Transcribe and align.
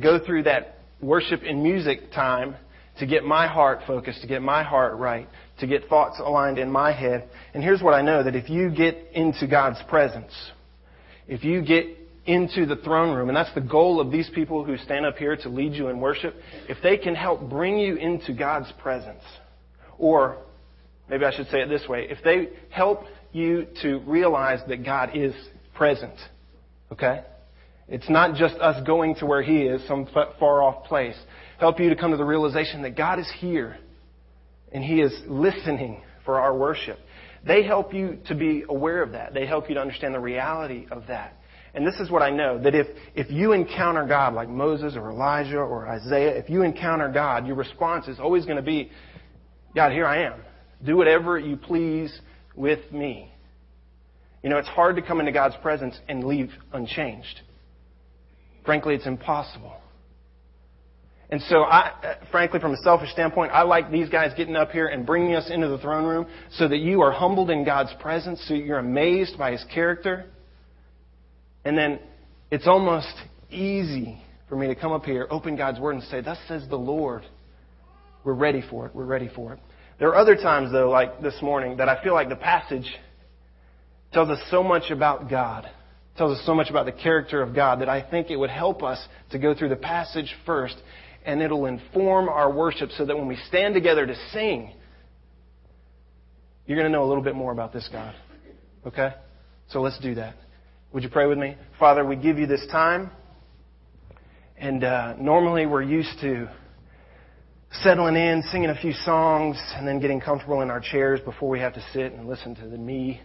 go 0.00 0.18
through 0.24 0.42
that 0.42 0.78
worship 1.00 1.42
and 1.44 1.62
music 1.62 2.10
time 2.12 2.56
to 2.98 3.06
get 3.06 3.24
my 3.24 3.46
heart 3.46 3.80
focused, 3.86 4.20
to 4.22 4.26
get 4.26 4.42
my 4.42 4.62
heart 4.62 4.96
right, 4.96 5.28
to 5.60 5.66
get 5.66 5.88
thoughts 5.88 6.18
aligned 6.18 6.58
in 6.58 6.70
my 6.70 6.92
head. 6.92 7.28
And 7.52 7.62
here's 7.62 7.82
what 7.82 7.94
I 7.94 8.02
know 8.02 8.22
that 8.22 8.34
if 8.34 8.48
you 8.50 8.70
get 8.70 8.96
into 9.12 9.46
God's 9.46 9.80
presence, 9.88 10.32
if 11.28 11.44
you 11.44 11.62
get 11.62 11.86
into 12.26 12.66
the 12.66 12.76
throne 12.76 13.14
room, 13.14 13.28
and 13.28 13.36
that's 13.36 13.54
the 13.54 13.60
goal 13.60 14.00
of 14.00 14.10
these 14.10 14.28
people 14.34 14.64
who 14.64 14.76
stand 14.78 15.06
up 15.06 15.16
here 15.16 15.36
to 15.36 15.48
lead 15.48 15.74
you 15.74 15.88
in 15.88 16.00
worship, 16.00 16.34
if 16.68 16.78
they 16.82 16.96
can 16.96 17.14
help 17.14 17.48
bring 17.48 17.78
you 17.78 17.96
into 17.96 18.32
God's 18.32 18.72
presence, 18.80 19.22
or 19.98 20.38
maybe 21.08 21.24
I 21.24 21.36
should 21.36 21.48
say 21.48 21.60
it 21.60 21.68
this 21.68 21.86
way, 21.88 22.06
if 22.10 22.18
they 22.24 22.48
help 22.70 23.04
you 23.32 23.66
to 23.82 23.98
realize 24.06 24.60
that 24.68 24.84
God 24.84 25.10
is 25.14 25.34
present, 25.74 26.14
okay? 26.90 27.22
It's 27.88 28.08
not 28.08 28.34
just 28.34 28.54
us 28.56 28.82
going 28.86 29.16
to 29.16 29.26
where 29.26 29.42
He 29.42 29.62
is, 29.62 29.86
some 29.86 30.06
far 30.12 30.62
off 30.62 30.84
place. 30.84 31.16
Help 31.58 31.78
you 31.80 31.90
to 31.90 31.96
come 31.96 32.10
to 32.10 32.16
the 32.16 32.24
realization 32.24 32.82
that 32.82 32.96
God 32.96 33.18
is 33.18 33.30
here 33.38 33.76
and 34.72 34.82
He 34.82 35.00
is 35.00 35.12
listening 35.26 36.02
for 36.24 36.40
our 36.40 36.56
worship. 36.56 36.98
They 37.46 37.62
help 37.62 37.92
you 37.92 38.18
to 38.26 38.34
be 38.34 38.64
aware 38.68 39.02
of 39.02 39.12
that. 39.12 39.34
They 39.34 39.46
help 39.46 39.68
you 39.68 39.74
to 39.74 39.80
understand 39.80 40.14
the 40.14 40.20
reality 40.20 40.86
of 40.90 41.06
that. 41.08 41.36
And 41.74 41.86
this 41.86 41.96
is 41.96 42.10
what 42.10 42.22
I 42.22 42.30
know 42.30 42.58
that 42.62 42.74
if, 42.74 42.86
if 43.14 43.30
you 43.30 43.52
encounter 43.52 44.06
God 44.06 44.32
like 44.32 44.48
Moses 44.48 44.94
or 44.96 45.10
Elijah 45.10 45.58
or 45.58 45.88
Isaiah, 45.88 46.36
if 46.38 46.48
you 46.48 46.62
encounter 46.62 47.10
God, 47.10 47.46
your 47.46 47.56
response 47.56 48.06
is 48.06 48.20
always 48.20 48.44
going 48.44 48.56
to 48.56 48.62
be, 48.62 48.90
God, 49.74 49.92
here 49.92 50.06
I 50.06 50.22
am. 50.22 50.40
Do 50.84 50.96
whatever 50.96 51.38
you 51.38 51.56
please 51.56 52.16
with 52.54 52.92
me. 52.92 53.32
You 54.42 54.50
know, 54.50 54.58
it's 54.58 54.68
hard 54.68 54.96
to 54.96 55.02
come 55.02 55.20
into 55.20 55.32
God's 55.32 55.56
presence 55.62 55.98
and 56.08 56.22
leave 56.22 56.50
unchanged. 56.72 57.40
Frankly, 58.64 58.94
it's 58.94 59.06
impossible. 59.06 59.74
And 61.30 61.40
so, 61.42 61.62
I, 61.62 61.92
uh, 62.02 62.14
frankly, 62.30 62.60
from 62.60 62.72
a 62.72 62.76
selfish 62.78 63.10
standpoint, 63.10 63.50
I 63.52 63.62
like 63.62 63.90
these 63.90 64.08
guys 64.08 64.32
getting 64.36 64.56
up 64.56 64.70
here 64.70 64.86
and 64.86 65.06
bringing 65.06 65.34
us 65.34 65.50
into 65.50 65.68
the 65.68 65.78
throne 65.78 66.04
room 66.04 66.26
so 66.52 66.68
that 66.68 66.78
you 66.78 67.00
are 67.00 67.12
humbled 67.12 67.50
in 67.50 67.64
God's 67.64 67.92
presence, 68.00 68.44
so 68.46 68.54
you're 68.54 68.78
amazed 68.78 69.38
by 69.38 69.52
His 69.52 69.64
character. 69.74 70.26
And 71.64 71.76
then 71.76 71.98
it's 72.50 72.66
almost 72.66 73.12
easy 73.50 74.22
for 74.48 74.56
me 74.56 74.66
to 74.66 74.74
come 74.74 74.92
up 74.92 75.04
here, 75.04 75.26
open 75.30 75.56
God's 75.56 75.80
Word, 75.80 75.96
and 75.96 76.04
say, 76.04 76.20
Thus 76.20 76.38
says 76.46 76.66
the 76.68 76.76
Lord. 76.76 77.24
We're 78.22 78.34
ready 78.34 78.62
for 78.70 78.86
it. 78.86 78.94
We're 78.94 79.04
ready 79.04 79.30
for 79.34 79.54
it. 79.54 79.60
There 79.98 80.08
are 80.08 80.16
other 80.16 80.36
times, 80.36 80.72
though, 80.72 80.90
like 80.90 81.20
this 81.20 81.36
morning, 81.40 81.78
that 81.78 81.88
I 81.88 82.02
feel 82.02 82.14
like 82.14 82.28
the 82.28 82.36
passage 82.36 82.86
tells 84.12 84.28
us 84.28 84.38
so 84.50 84.62
much 84.62 84.90
about 84.90 85.28
God 85.28 85.68
tells 86.16 86.38
us 86.38 86.46
so 86.46 86.54
much 86.54 86.70
about 86.70 86.86
the 86.86 86.92
character 86.92 87.42
of 87.42 87.54
God 87.54 87.80
that 87.80 87.88
I 87.88 88.08
think 88.08 88.30
it 88.30 88.36
would 88.36 88.50
help 88.50 88.82
us 88.82 89.04
to 89.30 89.38
go 89.38 89.54
through 89.54 89.70
the 89.70 89.76
passage 89.76 90.32
first 90.46 90.76
and 91.24 91.42
it'll 91.42 91.66
inform 91.66 92.28
our 92.28 92.52
worship 92.52 92.90
so 92.96 93.04
that 93.04 93.16
when 93.16 93.26
we 93.26 93.36
stand 93.48 93.74
together 93.74 94.06
to 94.06 94.14
sing, 94.32 94.72
you're 96.66 96.78
going 96.78 96.90
to 96.90 96.96
know 96.96 97.04
a 97.04 97.08
little 97.08 97.22
bit 97.22 97.34
more 97.34 97.50
about 97.50 97.72
this 97.72 97.88
God. 97.90 98.14
Okay? 98.86 99.14
So 99.68 99.80
let's 99.80 99.98
do 100.00 100.14
that. 100.16 100.36
Would 100.92 101.02
you 101.02 101.08
pray 101.08 101.26
with 101.26 101.38
me? 101.38 101.56
Father, 101.78 102.04
we 102.04 102.16
give 102.16 102.38
you 102.38 102.46
this 102.46 102.64
time. 102.70 103.10
And 104.56 104.84
uh, 104.84 105.14
normally 105.18 105.66
we're 105.66 105.82
used 105.82 106.20
to 106.20 106.48
settling 107.82 108.14
in, 108.14 108.42
singing 108.52 108.70
a 108.70 108.80
few 108.80 108.92
songs, 108.92 109.56
and 109.74 109.88
then 109.88 109.98
getting 109.98 110.20
comfortable 110.20 110.60
in 110.60 110.70
our 110.70 110.80
chairs 110.80 111.20
before 111.24 111.48
we 111.48 111.58
have 111.58 111.74
to 111.74 111.84
sit 111.92 112.12
and 112.12 112.28
listen 112.28 112.54
to 112.56 112.68
the 112.68 112.78
me 112.78 113.20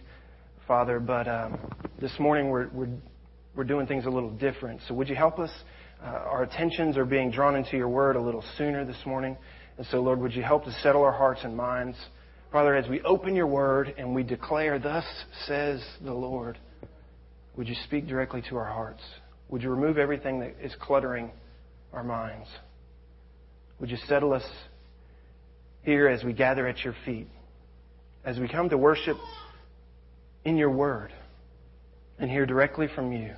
Father, 0.66 1.00
but 1.00 1.26
um, 1.26 1.58
this 2.00 2.12
morning 2.18 2.48
we're, 2.48 2.68
we're, 2.68 2.88
we're 3.54 3.64
doing 3.64 3.86
things 3.86 4.06
a 4.06 4.10
little 4.10 4.30
different. 4.30 4.80
So 4.86 4.94
would 4.94 5.08
you 5.08 5.16
help 5.16 5.38
us? 5.38 5.50
Uh, 6.02 6.06
our 6.06 6.42
attentions 6.44 6.96
are 6.96 7.04
being 7.04 7.30
drawn 7.30 7.56
into 7.56 7.76
your 7.76 7.88
word 7.88 8.16
a 8.16 8.20
little 8.20 8.44
sooner 8.56 8.84
this 8.84 8.96
morning. 9.04 9.36
And 9.76 9.86
so, 9.90 10.00
Lord, 10.00 10.20
would 10.20 10.32
you 10.32 10.42
help 10.42 10.64
to 10.64 10.72
settle 10.82 11.02
our 11.02 11.12
hearts 11.12 11.40
and 11.44 11.56
minds? 11.56 11.96
Father, 12.52 12.74
as 12.74 12.88
we 12.88 13.00
open 13.02 13.34
your 13.34 13.46
word 13.46 13.94
and 13.98 14.14
we 14.14 14.22
declare, 14.22 14.78
Thus 14.78 15.04
says 15.46 15.84
the 16.02 16.12
Lord, 16.12 16.58
would 17.56 17.68
you 17.68 17.76
speak 17.84 18.06
directly 18.06 18.42
to 18.48 18.56
our 18.56 18.64
hearts? 18.64 19.02
Would 19.48 19.62
you 19.62 19.70
remove 19.70 19.98
everything 19.98 20.40
that 20.40 20.54
is 20.62 20.74
cluttering 20.80 21.30
our 21.92 22.04
minds? 22.04 22.48
Would 23.80 23.90
you 23.90 23.98
settle 24.06 24.32
us 24.32 24.44
here 25.82 26.08
as 26.08 26.22
we 26.22 26.32
gather 26.32 26.66
at 26.66 26.84
your 26.84 26.94
feet? 27.04 27.28
As 28.24 28.38
we 28.38 28.48
come 28.48 28.68
to 28.68 28.78
worship 28.78 29.16
in 30.44 30.56
your 30.56 30.70
word 30.70 31.12
and 32.18 32.30
hear 32.30 32.46
directly 32.46 32.88
from 32.94 33.12
you. 33.12 33.34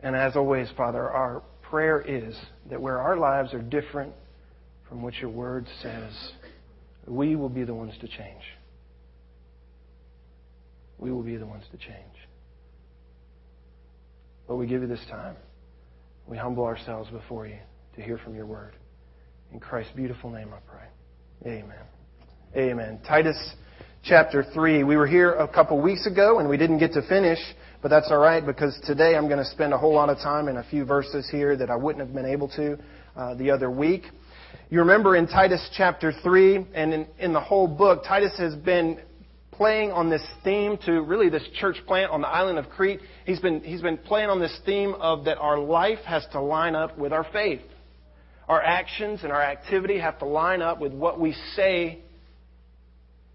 And 0.00 0.14
as 0.14 0.36
always, 0.36 0.68
Father, 0.76 1.10
our 1.10 1.42
prayer 1.62 2.00
is 2.00 2.36
that 2.70 2.80
where 2.80 2.98
our 2.98 3.16
lives 3.16 3.52
are 3.52 3.62
different 3.62 4.12
from 4.88 5.02
what 5.02 5.14
your 5.14 5.30
word 5.30 5.66
says, 5.82 6.12
we 7.06 7.36
will 7.36 7.48
be 7.48 7.64
the 7.64 7.74
ones 7.74 7.94
to 8.00 8.06
change. 8.06 8.42
We 10.98 11.10
will 11.10 11.22
be 11.22 11.36
the 11.36 11.46
ones 11.46 11.64
to 11.72 11.78
change. 11.78 11.96
But 14.46 14.56
we 14.56 14.66
give 14.66 14.82
you 14.82 14.88
this 14.88 15.04
time. 15.10 15.36
We 16.26 16.36
humble 16.36 16.64
ourselves 16.64 17.10
before 17.10 17.46
you 17.46 17.58
to 17.96 18.02
hear 18.02 18.18
from 18.18 18.34
your 18.34 18.46
word. 18.46 18.74
In 19.52 19.60
Christ's 19.60 19.92
beautiful 19.94 20.30
name 20.30 20.50
I 20.52 20.58
pray. 20.70 21.52
Amen. 21.52 21.84
Amen. 22.56 23.00
Titus 23.06 23.54
chapter 24.04 24.44
3. 24.54 24.84
We 24.84 24.96
were 24.96 25.06
here 25.06 25.32
a 25.34 25.48
couple 25.48 25.80
weeks 25.80 26.06
ago 26.06 26.38
and 26.38 26.48
we 26.48 26.56
didn't 26.56 26.78
get 26.78 26.92
to 26.92 27.02
finish, 27.08 27.38
but 27.82 27.88
that's 27.88 28.10
all 28.10 28.18
right 28.18 28.44
because 28.44 28.78
today 28.84 29.16
I'm 29.16 29.26
going 29.26 29.38
to 29.38 29.44
spend 29.44 29.72
a 29.72 29.78
whole 29.78 29.94
lot 29.94 30.08
of 30.08 30.18
time 30.18 30.48
in 30.48 30.56
a 30.56 30.64
few 30.64 30.84
verses 30.84 31.28
here 31.30 31.56
that 31.56 31.70
I 31.70 31.76
wouldn't 31.76 32.04
have 32.04 32.14
been 32.14 32.26
able 32.26 32.48
to 32.50 32.78
uh, 33.16 33.34
the 33.34 33.50
other 33.50 33.70
week. 33.70 34.04
You 34.70 34.80
remember 34.80 35.16
in 35.16 35.26
Titus 35.26 35.68
chapter 35.76 36.12
3 36.22 36.66
and 36.74 36.92
in, 36.92 37.06
in 37.18 37.32
the 37.32 37.40
whole 37.40 37.66
book, 37.66 38.04
Titus 38.04 38.32
has 38.38 38.54
been 38.54 39.00
playing 39.52 39.90
on 39.90 40.08
this 40.08 40.24
theme 40.44 40.78
to 40.86 41.02
really 41.02 41.28
this 41.28 41.46
church 41.58 41.76
plant 41.86 42.12
on 42.12 42.20
the 42.20 42.28
island 42.28 42.58
of 42.58 42.68
Crete. 42.70 43.00
He's 43.26 43.40
been, 43.40 43.60
he's 43.60 43.82
been 43.82 43.98
playing 43.98 44.30
on 44.30 44.40
this 44.40 44.56
theme 44.64 44.94
of 44.94 45.24
that 45.24 45.38
our 45.38 45.58
life 45.58 45.98
has 46.06 46.24
to 46.32 46.40
line 46.40 46.74
up 46.74 46.96
with 46.96 47.12
our 47.12 47.26
faith. 47.32 47.60
Our 48.48 48.62
actions 48.62 49.20
and 49.24 49.32
our 49.32 49.42
activity 49.42 49.98
have 49.98 50.18
to 50.20 50.24
line 50.24 50.62
up 50.62 50.80
with 50.80 50.94
what 50.94 51.20
we 51.20 51.34
say 51.54 51.98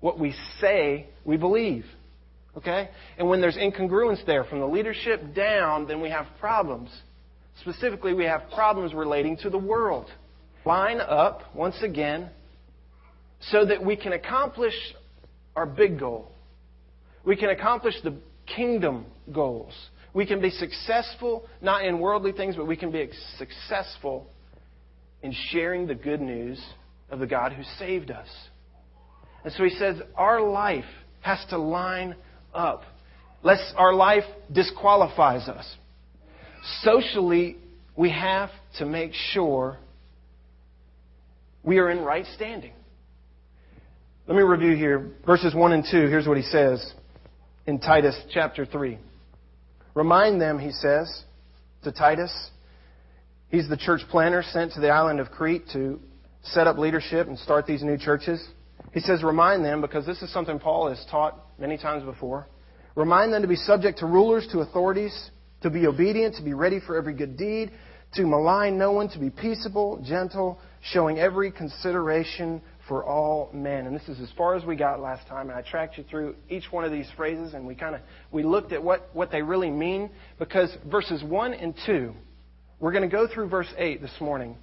what 0.03 0.19
we 0.19 0.35
say 0.59 1.07
we 1.23 1.37
believe. 1.37 1.85
Okay? 2.57 2.89
And 3.17 3.29
when 3.29 3.39
there's 3.39 3.55
incongruence 3.55 4.23
there 4.25 4.43
from 4.43 4.59
the 4.59 4.67
leadership 4.67 5.33
down, 5.33 5.87
then 5.87 6.01
we 6.01 6.09
have 6.09 6.25
problems. 6.41 6.89
Specifically, 7.61 8.13
we 8.13 8.25
have 8.25 8.41
problems 8.53 8.93
relating 8.93 9.37
to 9.37 9.49
the 9.49 9.57
world. 9.57 10.07
Line 10.65 10.99
up, 10.99 11.43
once 11.55 11.77
again, 11.81 12.29
so 13.43 13.65
that 13.65 13.81
we 13.81 13.95
can 13.95 14.11
accomplish 14.11 14.73
our 15.55 15.65
big 15.65 15.97
goal. 15.97 16.33
We 17.23 17.37
can 17.37 17.49
accomplish 17.49 17.95
the 18.03 18.17
kingdom 18.45 19.05
goals. 19.31 19.73
We 20.13 20.25
can 20.25 20.41
be 20.41 20.49
successful, 20.49 21.47
not 21.61 21.85
in 21.85 21.99
worldly 21.99 22.33
things, 22.33 22.57
but 22.57 22.67
we 22.67 22.75
can 22.75 22.91
be 22.91 23.09
successful 23.37 24.27
in 25.21 25.33
sharing 25.51 25.87
the 25.87 25.95
good 25.95 26.19
news 26.19 26.61
of 27.09 27.19
the 27.19 27.27
God 27.27 27.53
who 27.53 27.63
saved 27.79 28.11
us. 28.11 28.27
And 29.43 29.53
so 29.53 29.63
he 29.63 29.71
says 29.71 29.97
our 30.15 30.41
life 30.41 30.85
has 31.21 31.43
to 31.49 31.57
line 31.57 32.15
up, 32.53 32.83
lest 33.41 33.73
our 33.77 33.93
life 33.93 34.23
disqualifies 34.51 35.47
us. 35.47 35.65
Socially, 36.81 37.57
we 37.95 38.09
have 38.09 38.49
to 38.77 38.85
make 38.85 39.13
sure 39.13 39.77
we 41.63 41.79
are 41.79 41.89
in 41.89 41.99
right 41.99 42.25
standing. 42.35 42.73
Let 44.27 44.37
me 44.37 44.43
review 44.43 44.75
here 44.75 45.11
verses 45.25 45.53
1 45.53 45.73
and 45.73 45.83
2. 45.83 46.07
Here's 46.07 46.27
what 46.27 46.37
he 46.37 46.43
says 46.43 46.93
in 47.65 47.79
Titus 47.79 48.19
chapter 48.31 48.65
3. 48.65 48.97
Remind 49.93 50.41
them, 50.41 50.59
he 50.59 50.71
says 50.71 51.23
to 51.83 51.91
Titus, 51.91 52.49
he's 53.49 53.67
the 53.67 53.77
church 53.77 54.01
planner 54.09 54.41
sent 54.41 54.73
to 54.73 54.79
the 54.79 54.89
island 54.89 55.19
of 55.19 55.29
Crete 55.29 55.63
to 55.73 55.99
set 56.43 56.67
up 56.67 56.77
leadership 56.77 57.27
and 57.27 57.37
start 57.37 57.65
these 57.65 57.83
new 57.83 57.97
churches. 57.97 58.45
He 58.93 58.99
says, 58.99 59.23
remind 59.23 59.65
them, 59.65 59.81
because 59.81 60.05
this 60.05 60.21
is 60.21 60.31
something 60.31 60.59
Paul 60.59 60.89
has 60.89 61.03
taught 61.09 61.39
many 61.59 61.77
times 61.77 62.03
before. 62.03 62.47
Remind 62.95 63.33
them 63.33 63.41
to 63.41 63.47
be 63.47 63.55
subject 63.55 63.99
to 63.99 64.05
rulers, 64.05 64.47
to 64.51 64.59
authorities, 64.59 65.31
to 65.61 65.71
be 65.71 65.87
obedient, 65.87 66.35
to 66.35 66.43
be 66.43 66.53
ready 66.53 66.79
for 66.79 66.95
every 66.95 67.13
good 67.13 67.35
deed, 67.35 67.71
to 68.13 68.27
malign 68.27 68.77
no 68.77 68.91
one, 68.91 69.09
to 69.09 69.19
be 69.19 69.31
peaceable, 69.31 70.03
gentle, 70.05 70.59
showing 70.91 71.17
every 71.17 71.51
consideration 71.51 72.61
for 72.87 73.03
all 73.03 73.49
men. 73.51 73.87
And 73.87 73.95
this 73.95 74.07
is 74.07 74.19
as 74.19 74.29
far 74.37 74.55
as 74.55 74.63
we 74.63 74.75
got 74.75 74.99
last 74.99 75.27
time, 75.27 75.49
and 75.49 75.57
I 75.57 75.63
tracked 75.63 75.97
you 75.97 76.03
through 76.03 76.35
each 76.47 76.65
one 76.69 76.83
of 76.83 76.91
these 76.91 77.07
phrases, 77.17 77.55
and 77.55 77.65
we 77.65 77.73
kind 77.73 77.95
of 77.95 78.01
we 78.31 78.43
looked 78.43 78.73
at 78.73 78.83
what, 78.83 79.09
what 79.13 79.31
they 79.31 79.41
really 79.41 79.71
mean, 79.71 80.11
because 80.37 80.69
verses 80.91 81.23
1 81.23 81.53
and 81.55 81.73
2, 81.87 82.13
we're 82.79 82.91
going 82.91 83.09
to 83.09 83.15
go 83.15 83.27
through 83.27 83.49
verse 83.49 83.73
8 83.75 84.01
this 84.01 84.13
morning 84.19 84.55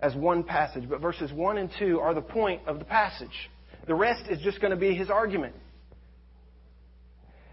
as 0.00 0.14
one 0.14 0.42
passage, 0.42 0.86
but 0.88 1.00
verses 1.00 1.32
1 1.32 1.56
and 1.56 1.70
2 1.78 2.00
are 2.00 2.12
the 2.12 2.20
point 2.20 2.60
of 2.66 2.78
the 2.78 2.84
passage. 2.84 3.48
The 3.86 3.94
rest 3.94 4.30
is 4.30 4.40
just 4.40 4.60
going 4.60 4.72
to 4.72 4.76
be 4.76 4.94
his 4.94 5.10
argument. 5.10 5.54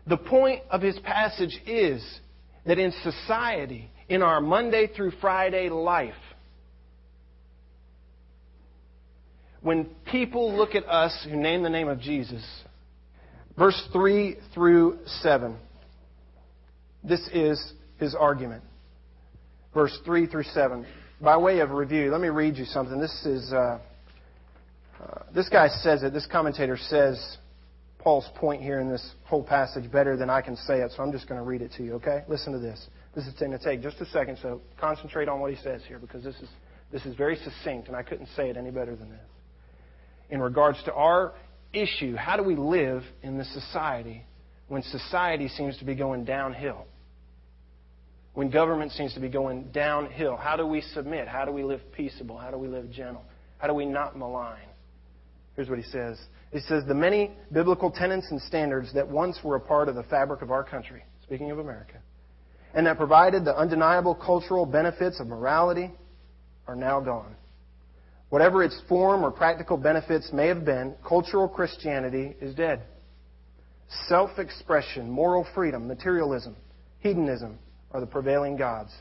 The 0.08 0.18
point 0.18 0.62
of 0.70 0.82
his 0.82 0.98
passage 1.00 1.60
is 1.66 2.04
that 2.66 2.80
in 2.80 2.94
society, 3.04 3.90
in 4.08 4.22
our 4.22 4.40
Monday 4.40 4.88
through 4.88 5.12
Friday 5.20 5.70
life, 5.70 6.14
when 9.62 9.86
people 10.10 10.56
look 10.56 10.76
at 10.76 10.86
us 10.86 11.28
who 11.30 11.36
name 11.36 11.64
the 11.64 11.70
name 11.70 11.90
of 11.90 12.00
Jesus, 12.00 12.46
verse 13.58 13.82
3 13.92 14.38
through 14.54 15.00
7, 15.22 15.58
this 17.04 17.28
is 17.34 17.74
his 18.00 18.16
argument. 18.16 18.64
Verse 19.74 19.98
3 20.06 20.28
through 20.28 20.44
7. 20.44 20.86
By 21.22 21.38
way 21.38 21.60
of 21.60 21.72
review, 21.72 22.12
let 22.12 22.22
me 22.22 22.30
read 22.30 22.58
you 22.58 22.66
something. 22.66 23.00
This 23.00 23.26
is, 23.26 23.52
uh, 23.52 23.80
uh, 25.02 25.24
this 25.34 25.50
guy 25.50 25.68
says 25.68 26.04
it, 26.04 26.14
this 26.14 26.28
commentator 26.32 26.78
says 26.78 27.38
Paul's 28.00 28.30
point 28.36 28.62
here 28.62 28.80
in 28.80 28.90
this 28.90 29.14
whole 29.26 29.44
passage 29.44 29.92
better 29.92 30.16
than 30.18 30.30
I 30.30 30.42
can 30.42 30.56
say 30.56 30.80
it, 30.80 30.92
so 30.96 31.04
I'm 31.04 31.12
just 31.12 31.28
going 31.28 31.40
to 31.40 31.46
read 31.46 31.62
it 31.62 31.72
to 31.78 31.84
you, 31.84 31.96
okay? 31.96 32.24
Listen 32.28 32.54
to 32.54 32.60
this. 32.60 32.88
This 33.16 33.26
is 33.26 33.34
going 33.34 33.52
to 33.52 33.60
take 33.60 33.82
just 33.82 34.00
a 34.00 34.06
second, 34.08 34.38
so 34.42 34.62
concentrate 34.80 35.28
on 35.28 35.40
what 35.40 35.52
he 35.52 35.58
says 35.62 35.82
here 35.88 36.00
because 36.00 36.24
this 36.24 36.36
is, 36.36 36.50
this 36.92 37.06
is 37.06 37.16
very 37.16 37.36
succinct, 37.38 37.88
and 37.88 37.96
I 37.96 38.04
couldn't 38.04 38.30
say 38.36 38.50
it 38.50 38.58
any 38.58 38.72
better 38.72 38.96
than 38.96 39.10
this. 39.10 39.20
In 40.30 40.42
regards 40.42 40.82
to 40.86 40.94
our 40.94 41.34
issue, 41.74 42.16
how 42.16 42.38
do 42.38 42.44
we 42.44 42.56
live 42.56 43.04
in 43.24 43.38
this 43.38 43.52
society 43.54 44.24
when 44.68 44.84
society 44.84 45.48
seems 45.48 45.78
to 45.78 45.86
be 45.86 45.96
going 45.96 46.26
downhill? 46.26 46.86
When 48.34 48.52
government 48.52 48.92
seems 48.92 49.14
to 49.16 49.20
be 49.20 49.30
going 49.30 49.72
downhill, 49.72 50.38
how 50.38 50.56
do 50.56 50.68
we 50.68 50.82
submit? 50.82 51.28
How 51.28 51.44
do 51.44 51.52
we 51.52 51.64
live 51.64 51.82
peaceable? 51.94 52.38
How 52.38 52.52
do 52.52 52.58
we 52.58 52.68
live 52.68 52.92
gentle? 52.92 53.24
How 53.58 53.68
do 53.68 53.74
we 53.74 53.86
not 53.86 54.16
malign? 54.16 54.68
Here's 55.58 55.70
what 55.70 55.80
he 55.80 55.86
says. 55.86 56.20
He 56.54 56.60
says, 56.60 56.84
The 56.86 56.94
many 56.94 57.32
biblical 57.52 57.90
tenets 57.92 58.28
and 58.30 58.40
standards 58.44 58.94
that 58.94 59.08
once 59.08 59.40
were 59.44 59.56
a 59.56 59.60
part 59.60 59.90
of 59.90 59.96
the 59.96 60.04
fabric 60.04 60.44
of 60.44 60.52
our 60.52 60.64
country, 60.64 61.04
speaking 61.24 61.50
of 61.50 61.58
America, 61.58 61.98
and 62.76 62.86
that 62.86 62.98
provided 62.98 63.44
the 63.44 63.58
undeniable 63.58 64.14
cultural 64.14 64.68
benefits 64.68 65.20
of 65.20 65.26
morality 65.26 65.92
are 66.68 66.76
now 66.76 67.02
gone. 67.02 67.36
Whatever 68.30 68.64
its 68.64 68.80
form 68.88 69.24
or 69.24 69.32
practical 69.32 69.78
benefits 69.78 70.32
may 70.32 70.48
have 70.48 70.64
been, 70.64 70.94
cultural 71.06 71.48
Christianity 71.48 72.36
is 72.40 72.54
dead. 72.54 72.84
Self 74.08 74.38
expression, 74.38 75.10
moral 75.10 75.48
freedom, 75.56 75.88
materialism, 75.88 76.56
hedonism 77.00 77.58
are 77.92 78.00
the 78.00 78.06
prevailing 78.06 78.58
gods. 78.58 78.92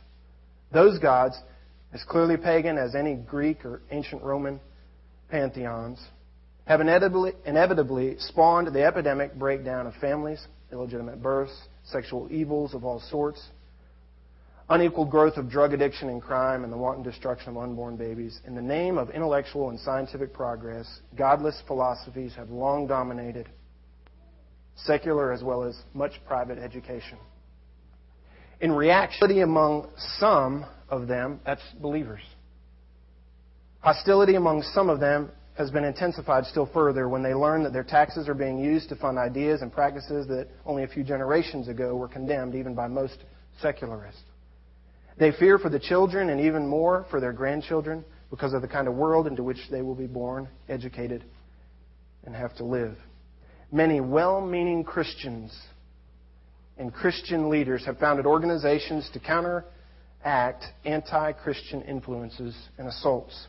Those 0.72 0.98
gods, 1.00 1.36
as 1.92 2.02
clearly 2.04 2.38
pagan 2.38 2.78
as 2.78 2.94
any 2.94 3.14
Greek 3.14 3.64
or 3.66 3.82
ancient 3.90 4.22
Roman 4.22 4.58
pantheons, 5.28 5.98
have 6.66 6.80
inevitably, 6.80 7.32
inevitably 7.44 8.16
spawned 8.18 8.68
the 8.74 8.84
epidemic 8.84 9.34
breakdown 9.34 9.86
of 9.86 9.94
families, 9.94 10.44
illegitimate 10.72 11.22
births, 11.22 11.56
sexual 11.84 12.28
evils 12.30 12.74
of 12.74 12.84
all 12.84 13.00
sorts, 13.08 13.40
unequal 14.68 15.04
growth 15.04 15.36
of 15.36 15.48
drug 15.48 15.72
addiction 15.72 16.08
and 16.08 16.20
crime, 16.20 16.64
and 16.64 16.72
the 16.72 16.76
wanton 16.76 17.04
destruction 17.04 17.50
of 17.50 17.56
unborn 17.56 17.96
babies. 17.96 18.40
In 18.46 18.54
the 18.56 18.62
name 18.62 18.98
of 18.98 19.10
intellectual 19.10 19.70
and 19.70 19.78
scientific 19.78 20.32
progress, 20.32 20.86
godless 21.16 21.62
philosophies 21.68 22.34
have 22.34 22.50
long 22.50 22.88
dominated 22.88 23.48
secular 24.74 25.32
as 25.32 25.42
well 25.42 25.62
as 25.62 25.76
much 25.94 26.12
private 26.26 26.58
education. 26.58 27.16
In 28.60 28.72
reaction 28.72 29.40
among 29.40 29.90
some 30.18 30.66
of 30.88 31.06
them, 31.06 31.40
that's 31.46 31.62
believers. 31.80 32.20
Hostility 33.80 34.34
among 34.34 34.62
some 34.62 34.90
of 34.90 34.98
them 34.98 35.30
has 35.56 35.70
been 35.70 35.84
intensified 35.84 36.44
still 36.46 36.68
further 36.72 37.08
when 37.08 37.22
they 37.22 37.32
learn 37.34 37.62
that 37.62 37.72
their 37.72 37.84
taxes 37.84 38.28
are 38.28 38.34
being 38.34 38.58
used 38.58 38.88
to 38.90 38.96
fund 38.96 39.18
ideas 39.18 39.62
and 39.62 39.72
practices 39.72 40.26
that 40.28 40.48
only 40.66 40.84
a 40.84 40.88
few 40.88 41.02
generations 41.02 41.68
ago 41.68 41.96
were 41.96 42.08
condemned 42.08 42.54
even 42.54 42.74
by 42.74 42.86
most 42.86 43.24
secularists. 43.60 44.20
They 45.18 45.32
fear 45.32 45.58
for 45.58 45.70
the 45.70 45.78
children 45.78 46.28
and 46.28 46.40
even 46.40 46.66
more 46.66 47.06
for 47.10 47.20
their 47.20 47.32
grandchildren 47.32 48.04
because 48.30 48.52
of 48.52 48.60
the 48.60 48.68
kind 48.68 48.86
of 48.86 48.94
world 48.94 49.26
into 49.26 49.42
which 49.42 49.58
they 49.70 49.80
will 49.80 49.94
be 49.94 50.06
born, 50.06 50.46
educated, 50.68 51.24
and 52.24 52.34
have 52.34 52.54
to 52.56 52.64
live. 52.64 52.96
Many 53.72 54.00
well 54.00 54.40
meaning 54.40 54.84
Christians 54.84 55.56
and 56.76 56.92
Christian 56.92 57.48
leaders 57.48 57.84
have 57.86 57.98
founded 57.98 58.26
organizations 58.26 59.08
to 59.14 59.20
counteract 59.20 60.64
anti 60.84 61.32
Christian 61.32 61.80
influences 61.82 62.54
and 62.76 62.88
assaults. 62.88 63.46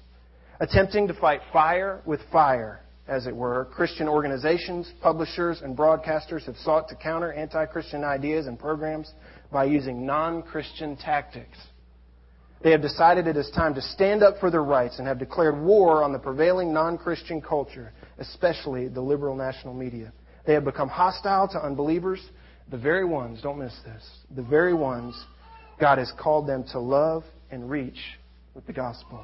Attempting 0.60 1.08
to 1.08 1.14
fight 1.14 1.42
fire 1.54 2.02
with 2.06 2.20
fire, 2.32 2.82
as 3.08 3.28
it 3.28 3.36
were, 3.36 3.66
Christian 3.66 4.08
organizations, 4.08 4.92
publishers, 5.02 5.62
and 5.62 5.78
broadcasters 5.78 6.46
have 6.46 6.58
sought 6.58 6.90
to 6.90 6.96
counter 6.96 7.32
anti 7.32 7.66
Christian 7.68 8.04
ideas 8.04 8.48
and 8.48 8.58
programs 8.58 9.14
by 9.52 9.66
using 9.66 10.04
non 10.04 10.42
Christian 10.42 10.98
tactics. 10.98 11.58
They 12.64 12.72
have 12.72 12.82
decided 12.82 13.28
it 13.28 13.38
is 13.38 13.52
time 13.52 13.76
to 13.76 13.82
stand 13.82 14.24
up 14.24 14.40
for 14.40 14.50
their 14.50 14.64
rights 14.64 14.98
and 14.98 15.08
have 15.08 15.20
declared 15.20 15.62
war 15.62 16.04
on 16.04 16.12
the 16.12 16.18
prevailing 16.18 16.74
non 16.74 16.98
Christian 16.98 17.40
culture, 17.40 17.94
especially 18.18 18.88
the 18.88 19.02
liberal 19.02 19.36
national 19.36 19.76
media. 19.76 20.12
They 20.48 20.54
have 20.54 20.66
become 20.66 20.90
hostile 20.90 21.48
to 21.50 21.64
unbelievers, 21.64 22.20
the 22.72 22.78
very 22.78 23.06
ones, 23.06 23.42
don't 23.44 23.60
miss 23.60 23.78
this, 23.86 24.04
the 24.36 24.42
very 24.42 24.74
ones 24.74 25.16
God 25.80 26.00
has 26.00 26.12
called 26.20 26.48
them 26.48 26.64
to 26.72 26.80
love 26.80 27.24
and 27.52 27.70
reach 27.70 28.00
with 28.56 28.66
the 28.66 28.74
gospel. 28.74 29.24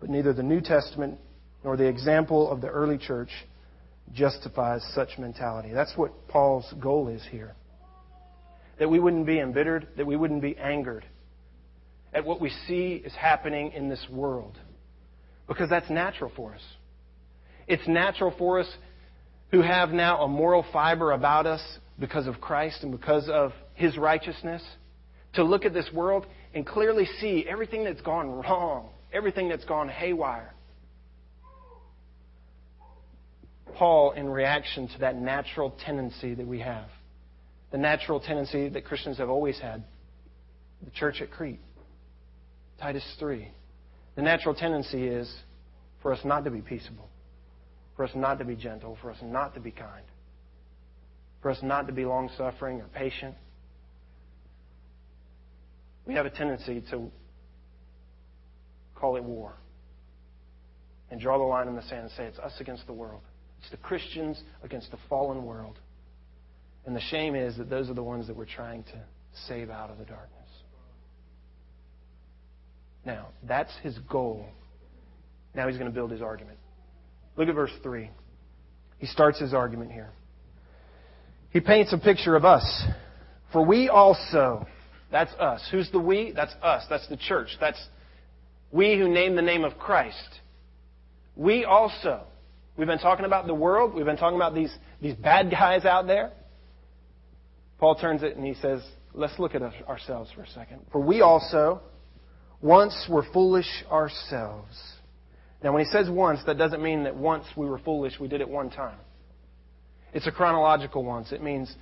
But 0.00 0.10
neither 0.10 0.32
the 0.32 0.42
New 0.42 0.60
Testament 0.60 1.18
nor 1.62 1.76
the 1.76 1.86
example 1.86 2.50
of 2.50 2.60
the 2.60 2.68
early 2.68 2.98
church 2.98 3.30
justifies 4.12 4.82
such 4.94 5.18
mentality. 5.18 5.70
That's 5.72 5.96
what 5.96 6.28
Paul's 6.28 6.72
goal 6.80 7.08
is 7.08 7.22
here 7.30 7.54
that 8.80 8.88
we 8.88 8.98
wouldn't 8.98 9.26
be 9.26 9.38
embittered, 9.38 9.86
that 9.98 10.06
we 10.06 10.16
wouldn't 10.16 10.40
be 10.40 10.56
angered 10.56 11.04
at 12.14 12.24
what 12.24 12.40
we 12.40 12.50
see 12.66 12.94
is 13.04 13.12
happening 13.12 13.72
in 13.72 13.88
this 13.88 14.04
world. 14.10 14.58
Because 15.46 15.68
that's 15.68 15.90
natural 15.90 16.32
for 16.34 16.54
us. 16.54 16.62
It's 17.68 17.86
natural 17.86 18.34
for 18.36 18.58
us 18.60 18.68
who 19.50 19.60
have 19.60 19.90
now 19.90 20.22
a 20.22 20.28
moral 20.28 20.64
fiber 20.72 21.12
about 21.12 21.46
us 21.46 21.60
because 21.98 22.26
of 22.26 22.40
Christ 22.40 22.82
and 22.82 22.90
because 22.90 23.28
of 23.28 23.52
His 23.74 23.98
righteousness 23.98 24.62
to 25.34 25.44
look 25.44 25.66
at 25.66 25.74
this 25.74 25.88
world 25.92 26.26
and 26.54 26.66
clearly 26.66 27.06
see 27.20 27.46
everything 27.48 27.84
that's 27.84 28.00
gone 28.00 28.30
wrong, 28.30 28.88
everything 29.12 29.48
that's 29.48 29.64
gone 29.64 29.88
haywire. 29.88 30.54
Paul, 33.74 34.12
in 34.12 34.28
reaction 34.28 34.88
to 34.88 34.98
that 34.98 35.16
natural 35.16 35.74
tendency 35.84 36.34
that 36.34 36.46
we 36.46 36.60
have, 36.60 36.88
the 37.70 37.78
natural 37.78 38.20
tendency 38.20 38.68
that 38.68 38.84
Christians 38.84 39.18
have 39.18 39.30
always 39.30 39.58
had. 39.58 39.84
The 40.84 40.90
church 40.90 41.20
at 41.20 41.30
Crete, 41.30 41.60
Titus 42.80 43.04
3. 43.18 43.48
The 44.16 44.22
natural 44.22 44.54
tendency 44.54 45.06
is 45.06 45.32
for 46.02 46.12
us 46.12 46.20
not 46.24 46.44
to 46.44 46.50
be 46.50 46.60
peaceable, 46.60 47.08
for 47.96 48.04
us 48.04 48.10
not 48.14 48.38
to 48.38 48.44
be 48.44 48.56
gentle, 48.56 48.98
for 49.00 49.10
us 49.10 49.18
not 49.22 49.54
to 49.54 49.60
be 49.60 49.70
kind, 49.70 50.04
for 51.42 51.50
us 51.50 51.58
not 51.62 51.86
to 51.86 51.92
be 51.92 52.04
long 52.04 52.30
suffering 52.36 52.80
or 52.80 52.88
patient. 52.88 53.34
We 56.06 56.14
have 56.14 56.26
a 56.26 56.30
tendency 56.30 56.82
to 56.90 57.10
call 59.00 59.16
it 59.16 59.24
war 59.24 59.54
and 61.10 61.20
draw 61.20 61.38
the 61.38 61.44
line 61.44 61.68
in 61.68 61.74
the 61.74 61.82
sand 61.82 62.02
and 62.02 62.10
say 62.12 62.24
it's 62.24 62.38
us 62.38 62.52
against 62.60 62.86
the 62.86 62.92
world. 62.92 63.22
It's 63.60 63.70
the 63.70 63.76
Christians 63.78 64.42
against 64.62 64.90
the 64.90 64.98
fallen 65.08 65.44
world. 65.44 65.78
And 66.86 66.96
the 66.96 67.00
shame 67.00 67.34
is 67.34 67.56
that 67.56 67.68
those 67.68 67.90
are 67.90 67.94
the 67.94 68.02
ones 68.02 68.26
that 68.26 68.36
we're 68.36 68.46
trying 68.46 68.84
to 68.84 69.00
save 69.46 69.70
out 69.70 69.90
of 69.90 69.98
the 69.98 70.04
darkness. 70.04 70.36
Now, 73.04 73.28
that's 73.46 73.72
his 73.82 73.98
goal. 74.10 74.46
Now 75.54 75.68
he's 75.68 75.76
going 75.76 75.90
to 75.90 75.94
build 75.94 76.10
his 76.10 76.22
argument. 76.22 76.58
Look 77.36 77.48
at 77.48 77.54
verse 77.54 77.72
3. 77.82 78.10
He 78.98 79.06
starts 79.06 79.38
his 79.38 79.54
argument 79.54 79.92
here. 79.92 80.10
He 81.50 81.60
paints 81.60 81.92
a 81.92 81.98
picture 81.98 82.36
of 82.36 82.44
us. 82.44 82.84
For 83.52 83.64
we 83.64 83.88
also, 83.88 84.66
that's 85.10 85.32
us. 85.34 85.66
Who's 85.70 85.90
the 85.90 85.98
we? 85.98 86.32
That's 86.34 86.54
us. 86.62 86.84
That's 86.88 87.08
the 87.08 87.16
church. 87.16 87.48
That's 87.60 87.82
we 88.72 88.96
who 88.98 89.08
name 89.08 89.36
the 89.36 89.42
name 89.42 89.64
of 89.64 89.78
Christ. 89.78 90.40
We 91.36 91.64
also. 91.64 92.24
We've 92.76 92.86
been 92.86 92.98
talking 92.98 93.24
about 93.24 93.46
the 93.46 93.54
world. 93.54 93.94
We've 93.94 94.04
been 94.04 94.16
talking 94.16 94.36
about 94.36 94.54
these, 94.54 94.74
these 95.00 95.14
bad 95.14 95.50
guys 95.50 95.84
out 95.84 96.06
there. 96.06 96.32
Paul 97.78 97.94
turns 97.94 98.22
it 98.22 98.36
and 98.36 98.44
he 98.44 98.54
says, 98.54 98.82
let's 99.14 99.38
look 99.38 99.54
at 99.54 99.62
ourselves 99.62 100.30
for 100.34 100.42
a 100.42 100.48
second. 100.48 100.80
For 100.92 101.00
we 101.00 101.20
also 101.20 101.80
once 102.60 103.06
were 103.08 103.24
foolish 103.32 103.68
ourselves. 103.90 104.76
Now, 105.62 105.72
when 105.72 105.84
he 105.84 105.90
says 105.90 106.08
once, 106.08 106.40
that 106.46 106.56
doesn't 106.56 106.82
mean 106.82 107.04
that 107.04 107.14
once 107.14 107.44
we 107.56 107.66
were 107.66 107.78
foolish, 107.78 108.14
we 108.18 108.28
did 108.28 108.40
it 108.40 108.48
one 108.48 108.70
time. 108.70 108.98
It's 110.12 110.26
a 110.26 110.32
chronological 110.32 111.04
once. 111.04 111.32
It 111.32 111.42
means 111.42 111.74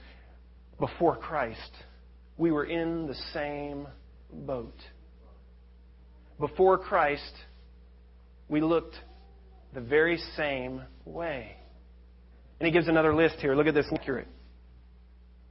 before 0.79 1.17
Christ, 1.17 1.71
we 2.37 2.51
were 2.51 2.65
in 2.65 3.07
the 3.07 3.15
same 3.33 3.87
boat. 4.33 4.75
Before 6.39 6.79
Christ, 6.79 7.33
we 8.49 8.61
looked 8.61 8.95
the 9.75 9.81
very 9.81 10.19
same 10.37 10.83
way. 11.05 11.57
And 12.61 12.67
he 12.67 12.73
gives 12.73 12.89
another 12.89 13.15
list 13.15 13.37
here. 13.41 13.55
Look 13.55 13.67
at 13.67 13.75
this 13.75 13.87
accurate. 13.93 14.29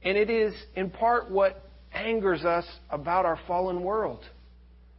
And 0.02 0.16
it 0.16 0.30
is 0.30 0.54
in 0.76 0.90
part 0.90 1.30
what 1.30 1.62
angers 1.92 2.44
us 2.44 2.66
about 2.90 3.24
our 3.24 3.38
fallen 3.46 3.82
world, 3.82 4.24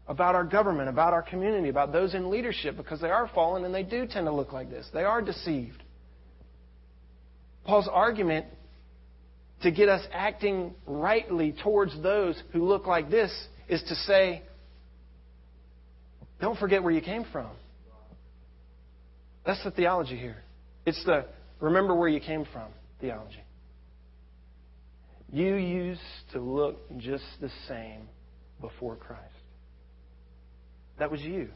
about 0.08 0.36
our 0.36 0.43
government, 0.43 0.89
about 0.89 1.13
our 1.13 1.22
community, 1.22 1.69
about 1.69 1.91
those 1.91 2.13
in 2.15 2.29
leadership, 2.29 2.75
because 2.77 3.00
they 3.00 3.10
are 3.10 3.29
fallen 3.34 3.63
and 3.63 3.74
they 3.74 3.84
do 3.84 4.08
tend 4.08 4.25
to 4.25 4.34
look 4.34 4.51
like 4.51 4.69
this. 4.69 4.88
They 4.93 5.03
are 5.03 5.22
deceived. 5.22 5.84
Paul's 7.63 7.89
argument 7.91 8.48
to 9.62 9.72
get 9.72 9.89
us 9.89 10.05
acting 10.12 10.74
rightly 10.88 11.53
towards 11.63 12.01
those 12.01 12.41
who 12.51 12.65
look 12.65 12.88
like 12.88 13.10
this 13.10 13.31
is 13.67 13.84
to 13.84 13.96
say, 13.96 14.41
don't 16.41 16.58
forget 16.58 16.84
where 16.84 16.91
you 16.91 17.01
came 17.01 17.25
from. 17.31 17.50
That's 19.46 19.63
the 19.63 19.72
theology 19.72 20.17
here. 20.17 20.38
It's 20.86 21.03
the 21.05 21.25
remember 21.60 21.96
where 21.96 22.10
you 22.10 22.19
came 22.19 22.46
from 22.51 22.69
theology. 23.01 23.43
You 25.31 25.55
used 25.55 26.01
to 26.34 26.39
look 26.39 26.77
just 26.98 27.24
the 27.39 27.50
same 27.67 28.08
before 28.62 28.96
Christ. 28.96 29.24
That 30.98 31.12
was 31.12 31.22
you. 31.22 31.50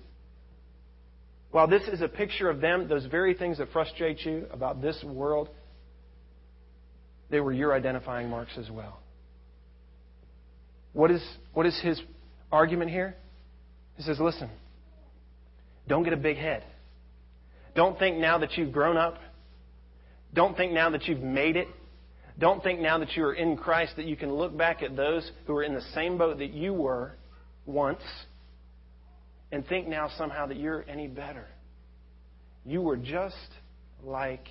While 1.51 1.67
this 1.67 1.83
is 1.83 2.01
a 2.01 2.07
picture 2.07 2.49
of 2.49 2.61
them, 2.61 2.87
those 2.87 3.05
very 3.05 3.33
things 3.33 3.59
that 3.59 3.71
frustrate 3.71 4.25
you 4.25 4.47
about 4.51 4.81
this 4.81 5.03
world, 5.03 5.49
they 7.29 7.39
were 7.39 7.51
your 7.51 7.73
identifying 7.73 8.29
marks 8.29 8.57
as 8.57 8.69
well. 8.69 8.99
What 10.93 11.11
is, 11.11 11.23
what 11.53 11.65
is 11.65 11.79
his 11.81 12.01
argument 12.51 12.91
here? 12.91 13.15
He 13.97 14.03
says, 14.03 14.19
listen, 14.19 14.49
don't 15.87 16.03
get 16.03 16.13
a 16.13 16.17
big 16.17 16.37
head. 16.37 16.63
Don't 17.75 17.97
think 17.97 18.17
now 18.17 18.37
that 18.37 18.57
you've 18.57 18.71
grown 18.71 18.97
up. 18.97 19.17
Don't 20.33 20.55
think 20.55 20.71
now 20.73 20.89
that 20.91 21.07
you've 21.07 21.21
made 21.21 21.55
it. 21.55 21.67
Don't 22.39 22.63
think 22.63 22.79
now 22.79 22.97
that 22.97 23.15
you 23.15 23.25
are 23.25 23.33
in 23.33 23.57
Christ 23.57 23.95
that 23.97 24.05
you 24.05 24.15
can 24.15 24.33
look 24.33 24.57
back 24.57 24.81
at 24.81 24.95
those 24.95 25.29
who 25.45 25.55
are 25.55 25.63
in 25.63 25.73
the 25.73 25.83
same 25.93 26.17
boat 26.17 26.39
that 26.39 26.51
you 26.51 26.73
were 26.73 27.13
once 27.65 28.01
and 29.51 29.65
think 29.67 29.87
now 29.87 30.09
somehow 30.17 30.47
that 30.47 30.57
you're 30.57 30.83
any 30.87 31.07
better. 31.07 31.45
You 32.65 32.81
were 32.81 32.97
just 32.97 33.35
like 34.03 34.47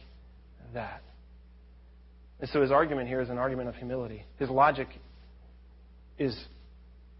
that. 0.74 1.02
And 2.40 2.48
so 2.50 2.60
his 2.60 2.70
argument 2.70 3.08
here 3.08 3.20
is 3.20 3.30
an 3.30 3.38
argument 3.38 3.68
of 3.68 3.74
humility. 3.74 4.24
His 4.38 4.48
logic 4.48 4.88
is 6.18 6.36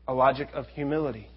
a 0.07 0.15
logic 0.15 0.49
of 0.55 0.67
humility. 0.69 1.29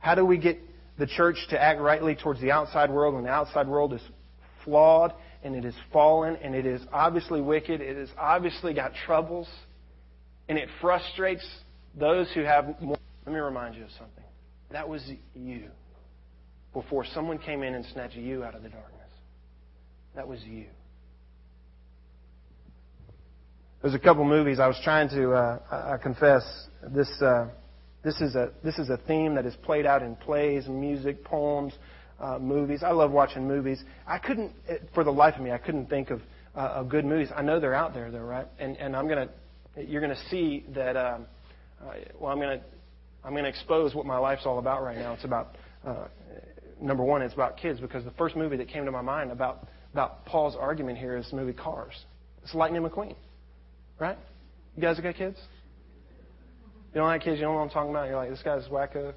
How 0.00 0.14
do 0.14 0.24
we 0.24 0.36
get 0.36 0.58
the 0.98 1.06
church 1.06 1.36
to 1.50 1.62
act 1.62 1.80
rightly 1.80 2.16
towards 2.16 2.40
the 2.40 2.50
outside 2.50 2.90
world 2.90 3.14
when 3.14 3.24
the 3.24 3.30
outside 3.30 3.68
world 3.68 3.94
is 3.94 4.02
flawed 4.64 5.14
and 5.42 5.54
it 5.54 5.64
is 5.64 5.74
fallen 5.92 6.36
and 6.36 6.54
it 6.54 6.66
is 6.66 6.80
obviously 6.92 7.40
wicked, 7.40 7.80
it 7.80 7.96
has 7.96 8.10
obviously 8.18 8.74
got 8.74 8.92
troubles, 9.06 9.48
and 10.48 10.58
it 10.58 10.68
frustrates 10.80 11.46
those 11.94 12.28
who 12.34 12.42
have 12.42 12.80
more. 12.80 12.96
Let 13.24 13.32
me 13.32 13.38
remind 13.38 13.76
you 13.76 13.84
of 13.84 13.90
something. 13.92 14.24
That 14.70 14.88
was 14.88 15.08
you 15.34 15.68
before 16.72 17.04
someone 17.14 17.38
came 17.38 17.62
in 17.62 17.74
and 17.74 17.84
snatched 17.86 18.16
you 18.16 18.42
out 18.44 18.54
of 18.54 18.62
the 18.62 18.68
darkness. 18.68 19.10
That 20.14 20.26
was 20.26 20.42
you. 20.42 20.66
There's 23.80 23.94
a 23.94 23.98
couple 23.98 24.24
movies 24.24 24.58
I 24.58 24.66
was 24.66 24.78
trying 24.82 25.08
to, 25.10 25.32
uh, 25.32 25.58
I 25.70 26.02
confess, 26.02 26.42
this. 26.92 27.08
Uh, 27.22 27.46
this 28.08 28.22
is 28.22 28.36
a 28.36 28.50
this 28.64 28.78
is 28.78 28.88
a 28.88 28.96
theme 29.06 29.34
that 29.34 29.44
is 29.44 29.54
played 29.62 29.84
out 29.84 30.02
in 30.02 30.16
plays, 30.16 30.66
music, 30.66 31.22
poems, 31.24 31.74
uh, 32.18 32.38
movies. 32.38 32.82
I 32.82 32.90
love 32.92 33.10
watching 33.10 33.46
movies. 33.46 33.82
I 34.06 34.16
couldn't, 34.16 34.52
for 34.94 35.04
the 35.04 35.10
life 35.10 35.34
of 35.36 35.42
me, 35.42 35.50
I 35.50 35.58
couldn't 35.58 35.90
think 35.90 36.08
of 36.08 36.22
uh, 36.56 36.80
of 36.80 36.88
good 36.88 37.04
movies. 37.04 37.28
I 37.36 37.42
know 37.42 37.60
they're 37.60 37.74
out 37.74 37.92
there, 37.92 38.10
though, 38.10 38.20
right? 38.20 38.46
And 38.58 38.78
and 38.78 38.96
I'm 38.96 39.08
gonna, 39.08 39.28
you're 39.76 40.00
gonna 40.00 40.22
see 40.30 40.64
that. 40.74 40.96
Um, 40.96 41.26
uh, 41.82 41.92
well, 42.18 42.32
I'm 42.32 42.40
gonna 42.40 42.60
I'm 43.22 43.34
gonna 43.34 43.48
expose 43.48 43.94
what 43.94 44.06
my 44.06 44.16
life's 44.16 44.46
all 44.46 44.58
about 44.58 44.82
right 44.82 44.96
now. 44.96 45.12
It's 45.12 45.24
about 45.24 45.56
uh, 45.86 46.06
number 46.80 47.04
one, 47.04 47.20
it's 47.20 47.34
about 47.34 47.58
kids 47.58 47.78
because 47.78 48.04
the 48.04 48.12
first 48.12 48.36
movie 48.36 48.56
that 48.56 48.68
came 48.68 48.86
to 48.86 48.90
my 48.90 49.02
mind 49.02 49.32
about 49.32 49.68
about 49.92 50.24
Paul's 50.24 50.56
argument 50.58 50.96
here 50.96 51.18
is 51.18 51.28
the 51.28 51.36
movie 51.36 51.52
Cars. 51.52 51.94
It's 52.42 52.54
Lightning 52.54 52.82
McQueen, 52.82 53.16
right? 53.98 54.16
You 54.76 54.80
guys 54.80 54.98
got 54.98 55.14
kids? 55.14 55.36
You 56.98 57.02
don't 57.02 57.10
like 57.10 57.22
kids, 57.22 57.38
you 57.38 57.44
don't 57.44 57.52
know 57.52 57.60
what 57.60 57.66
I'm 57.66 57.70
talking 57.70 57.90
about. 57.90 58.08
You're 58.08 58.16
like, 58.16 58.28
this 58.28 58.42
guy's 58.42 58.64
wacko. 58.64 59.14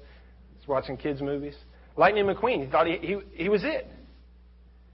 He's 0.56 0.68
watching 0.68 0.96
kids' 0.96 1.20
movies. 1.20 1.56
Lightning 1.96 2.26
McQueen, 2.26 2.64
he 2.64 2.70
thought 2.70 2.86
he, 2.86 2.96
he, 2.98 3.16
he 3.32 3.48
was 3.48 3.64
it. 3.64 3.88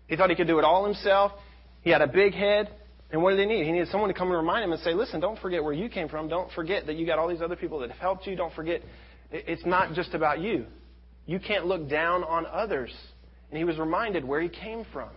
He 0.06 0.16
thought 0.16 0.30
he 0.30 0.36
could 0.36 0.46
do 0.46 0.58
it 0.58 0.64
all 0.64 0.86
himself. 0.86 1.32
He 1.82 1.90
had 1.90 2.00
a 2.00 2.06
big 2.06 2.32
head. 2.32 2.70
And 3.10 3.22
what 3.22 3.32
did 3.32 3.40
he 3.40 3.44
need? 3.44 3.66
He 3.66 3.72
needed 3.72 3.88
someone 3.88 4.08
to 4.08 4.14
come 4.14 4.28
and 4.28 4.38
remind 4.38 4.64
him 4.64 4.72
and 4.72 4.80
say, 4.80 4.94
listen, 4.94 5.20
don't 5.20 5.38
forget 5.38 5.62
where 5.62 5.74
you 5.74 5.90
came 5.90 6.08
from. 6.08 6.28
Don't 6.28 6.50
forget 6.52 6.86
that 6.86 6.96
you 6.96 7.04
got 7.04 7.18
all 7.18 7.28
these 7.28 7.42
other 7.42 7.56
people 7.56 7.78
that 7.80 7.90
have 7.90 7.98
helped 7.98 8.26
you. 8.26 8.34
Don't 8.36 8.54
forget, 8.54 8.80
it's 9.30 9.66
not 9.66 9.92
just 9.92 10.14
about 10.14 10.40
you. 10.40 10.64
You 11.26 11.40
can't 11.40 11.66
look 11.66 11.90
down 11.90 12.24
on 12.24 12.46
others. 12.46 12.90
And 13.50 13.58
he 13.58 13.64
was 13.64 13.76
reminded 13.76 14.24
where 14.24 14.40
he 14.40 14.48
came 14.48 14.86
from. 14.94 15.10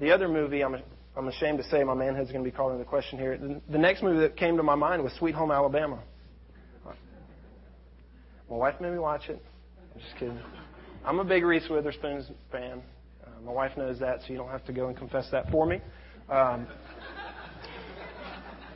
The 0.00 0.12
other 0.12 0.28
movie, 0.28 0.62
I'm, 0.62 0.76
I'm 1.16 1.28
ashamed 1.28 1.56
to 1.60 1.64
say, 1.70 1.82
my 1.82 1.94
manhead's 1.94 2.30
going 2.30 2.44
to 2.44 2.50
be 2.50 2.54
calling 2.54 2.78
the 2.78 2.84
question 2.84 3.18
here. 3.18 3.38
The 3.70 3.78
next 3.78 4.02
movie 4.02 4.20
that 4.20 4.36
came 4.36 4.58
to 4.58 4.62
my 4.62 4.74
mind 4.74 5.02
was 5.02 5.14
Sweet 5.14 5.34
Home 5.34 5.50
Alabama. 5.50 6.02
My 8.50 8.56
wife 8.56 8.80
made 8.80 8.90
me 8.90 8.98
watch 8.98 9.28
it. 9.28 9.40
I'm 9.94 10.00
just 10.00 10.12
kidding. 10.14 10.40
I'm 11.04 11.20
a 11.20 11.24
big 11.24 11.44
Reese 11.44 11.68
Witherspoon 11.70 12.24
fan. 12.50 12.82
Uh, 13.24 13.40
my 13.44 13.52
wife 13.52 13.76
knows 13.76 14.00
that, 14.00 14.22
so 14.22 14.26
you 14.32 14.36
don't 14.36 14.50
have 14.50 14.64
to 14.64 14.72
go 14.72 14.88
and 14.88 14.96
confess 14.96 15.28
that 15.30 15.48
for 15.52 15.64
me. 15.66 15.80
Um, 16.28 16.66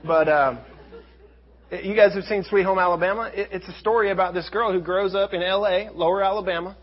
but 0.05 0.29
um, 0.29 0.61
you 1.73 1.97
guys 1.97 2.15
have 2.15 2.23
seen 2.25 2.45
Sweet 2.45 2.63
Home 2.63 2.79
Alabama. 2.79 3.33
It, 3.35 3.49
it's 3.51 3.67
a 3.67 3.77
story 3.81 4.13
about 4.13 4.33
this 4.33 4.49
girl 4.49 4.73
who 4.73 4.81
grows 4.81 5.17
up 5.17 5.35
in 5.35 5.43
L.A., 5.43 5.91
Lower 5.93 6.23
Alabama, 6.23 6.77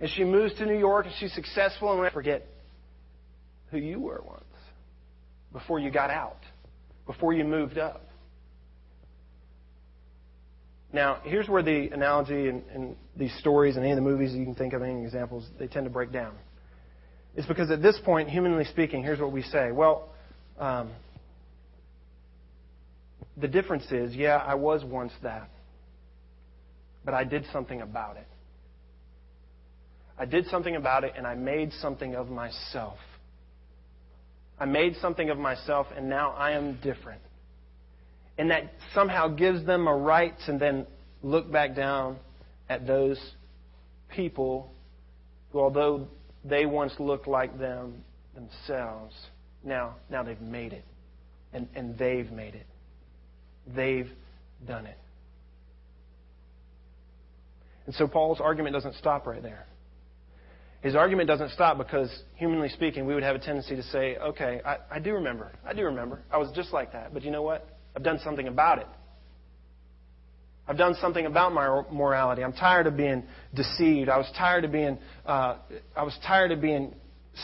and 0.00 0.08
she 0.16 0.24
moves 0.24 0.54
to 0.54 0.64
New 0.64 0.78
York, 0.78 1.04
and 1.04 1.14
she's 1.20 1.34
successful, 1.34 2.02
and 2.02 2.12
forget 2.12 2.46
who 3.70 3.76
you 3.76 4.00
were 4.00 4.22
once 4.26 4.44
before 5.52 5.80
you 5.80 5.90
got 5.90 6.08
out, 6.08 6.40
before 7.04 7.34
you 7.34 7.44
moved 7.44 7.76
up. 7.76 8.07
Now, 10.92 11.18
here's 11.22 11.48
where 11.48 11.62
the 11.62 11.90
analogy 11.92 12.48
and, 12.48 12.62
and, 12.74 12.96
these 13.16 13.36
stories 13.40 13.74
and 13.74 13.84
any 13.84 13.92
of 13.92 13.96
the 13.96 14.02
movies 14.02 14.32
you 14.32 14.44
can 14.44 14.54
think 14.54 14.72
of, 14.72 14.82
any 14.82 15.02
examples, 15.02 15.44
they 15.58 15.66
tend 15.66 15.84
to 15.84 15.90
break 15.90 16.12
down. 16.12 16.34
It's 17.34 17.48
because 17.48 17.68
at 17.72 17.82
this 17.82 17.98
point, 18.04 18.30
humanly 18.30 18.64
speaking, 18.64 19.02
here's 19.02 19.18
what 19.18 19.32
we 19.32 19.42
say. 19.42 19.72
Well, 19.72 20.10
um, 20.56 20.92
the 23.36 23.48
difference 23.48 23.90
is, 23.90 24.14
yeah, 24.14 24.36
I 24.36 24.54
was 24.54 24.84
once 24.84 25.12
that, 25.24 25.50
but 27.04 27.12
I 27.12 27.24
did 27.24 27.44
something 27.52 27.80
about 27.80 28.16
it. 28.18 28.26
I 30.16 30.24
did 30.24 30.46
something 30.46 30.76
about 30.76 31.02
it, 31.02 31.14
and 31.16 31.26
I 31.26 31.34
made 31.34 31.72
something 31.80 32.14
of 32.14 32.28
myself. 32.28 32.98
I 34.60 34.64
made 34.64 34.94
something 35.00 35.28
of 35.28 35.38
myself, 35.38 35.88
and 35.96 36.08
now 36.08 36.30
I 36.30 36.52
am 36.52 36.78
different 36.82 37.20
and 38.38 38.50
that 38.50 38.72
somehow 38.94 39.28
gives 39.28 39.66
them 39.66 39.86
a 39.88 39.94
right 39.94 40.34
to 40.46 40.56
then 40.56 40.86
look 41.22 41.50
back 41.50 41.74
down 41.74 42.16
at 42.68 42.86
those 42.86 43.18
people 44.14 44.72
who, 45.50 45.58
although 45.58 46.06
they 46.44 46.64
once 46.64 46.92
looked 47.00 47.26
like 47.26 47.58
them 47.58 48.04
themselves, 48.34 49.14
now, 49.64 49.96
now 50.08 50.22
they've 50.22 50.40
made 50.40 50.72
it. 50.72 50.84
And, 51.52 51.66
and 51.74 51.98
they've 51.98 52.30
made 52.30 52.54
it. 52.54 52.66
They've 53.74 54.10
done 54.66 54.86
it. 54.86 54.98
And 57.86 57.94
so 57.94 58.06
Paul's 58.06 58.38
argument 58.40 58.74
doesn't 58.74 58.96
stop 58.96 59.26
right 59.26 59.42
there. 59.42 59.66
His 60.82 60.94
argument 60.94 61.26
doesn't 61.26 61.50
stop 61.52 61.76
because, 61.78 62.10
humanly 62.36 62.68
speaking, 62.68 63.06
we 63.06 63.14
would 63.14 63.22
have 63.24 63.34
a 63.34 63.40
tendency 63.40 63.74
to 63.74 63.82
say, 63.84 64.16
okay, 64.18 64.60
I, 64.64 64.76
I 64.90 64.98
do 65.00 65.14
remember. 65.14 65.50
I 65.66 65.72
do 65.72 65.84
remember. 65.84 66.20
I 66.30 66.36
was 66.36 66.52
just 66.54 66.72
like 66.72 66.92
that. 66.92 67.12
But 67.12 67.24
you 67.24 67.30
know 67.30 67.42
what? 67.42 67.77
I've 67.96 68.02
done 68.02 68.18
something 68.22 68.48
about 68.48 68.78
it. 68.78 68.86
I've 70.68 70.76
done 70.76 70.94
something 71.00 71.24
about 71.24 71.52
my 71.54 71.82
morality. 71.90 72.44
I'm 72.44 72.52
tired 72.52 72.86
of 72.86 72.96
being 72.96 73.24
deceived. 73.54 74.10
I 74.10 74.18
was 74.18 74.30
tired 74.36 74.64
of 74.64 74.72
being, 74.72 74.98
uh, 75.24 75.56
I 75.96 76.02
was 76.02 76.16
tired 76.26 76.52
of 76.52 76.60
being 76.60 76.94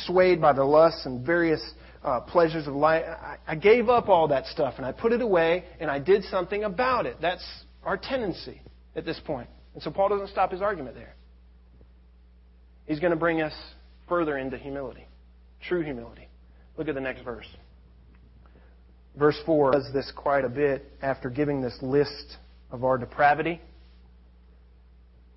swayed 0.07 0.41
by 0.43 0.53
the 0.53 0.65
lusts 0.65 1.07
and 1.07 1.25
various 1.25 1.63
uh, 2.03 2.21
pleasures 2.21 2.67
of 2.67 2.75
life. 2.75 3.05
I, 3.07 3.39
I 3.47 3.55
gave 3.55 3.89
up 3.89 4.11
all 4.11 4.29
that 4.29 4.47
stuff 4.47 4.75
and 4.77 4.85
I 4.85 4.93
put 4.93 5.13
it 5.13 5.23
away 5.23 5.65
and 5.81 5.91
I 5.91 5.99
did 5.99 6.25
something 6.25 6.65
about 6.65 7.07
it. 7.07 7.17
That's 7.23 7.45
our 7.83 7.97
tendency 7.97 8.61
at 8.95 9.07
this 9.07 9.19
point. 9.25 9.49
And 9.73 9.83
so 9.83 9.91
Paul 9.91 10.11
doesn't 10.11 10.29
stop 10.29 10.53
his 10.53 10.61
argument 10.61 10.95
there. 10.95 11.15
He's 12.87 13.01
going 13.01 13.13
to 13.13 13.17
bring 13.17 13.41
us 13.41 13.55
further 14.07 14.37
into 14.37 14.59
humility, 14.59 15.07
true 15.67 15.83
humility. 15.83 16.29
Look 16.77 16.89
at 16.89 16.95
the 16.95 17.01
next 17.01 17.23
verse. 17.23 17.47
Verse 19.19 19.39
4 19.47 19.73
does 19.73 19.93
this 19.93 20.11
quite 20.17 20.45
a 20.45 20.49
bit 20.49 20.91
after 21.01 21.31
giving 21.31 21.61
this 21.61 21.77
list 21.83 22.37
of 22.71 22.83
our 22.85 22.99
depravity. 22.99 23.61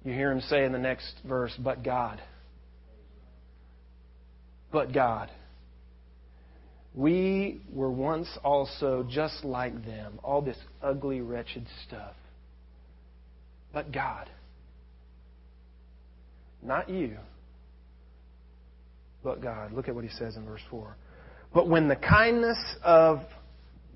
You 0.03 0.13
hear 0.13 0.31
him 0.31 0.41
say 0.41 0.63
in 0.65 0.72
the 0.72 0.79
next 0.79 1.13
verse, 1.27 1.53
but 1.60 1.84
God. 1.84 2.22
But 4.72 4.93
God. 4.93 5.29
We 6.96 7.62
were 7.72 7.91
once 7.91 8.27
also 8.43 9.05
just 9.07 9.46
like 9.46 9.86
them, 9.86 10.19
all 10.24 10.41
this 10.41 10.57
ugly, 10.81 11.22
wretched 11.22 11.67
stuff. 11.88 12.15
but 13.74 13.91
God. 13.91 14.27
Not 16.63 16.89
you, 16.89 17.17
but 19.24 19.41
God. 19.41 19.72
Look 19.72 19.88
at 19.88 19.93
what 19.93 20.03
he 20.03 20.10
says 20.10 20.36
in 20.36 20.46
verse 20.46 20.62
4. 20.72 20.96
But 21.53 21.69
when 21.69 21.88
the 21.88 21.96
kindness 21.96 22.57
of 22.84 23.19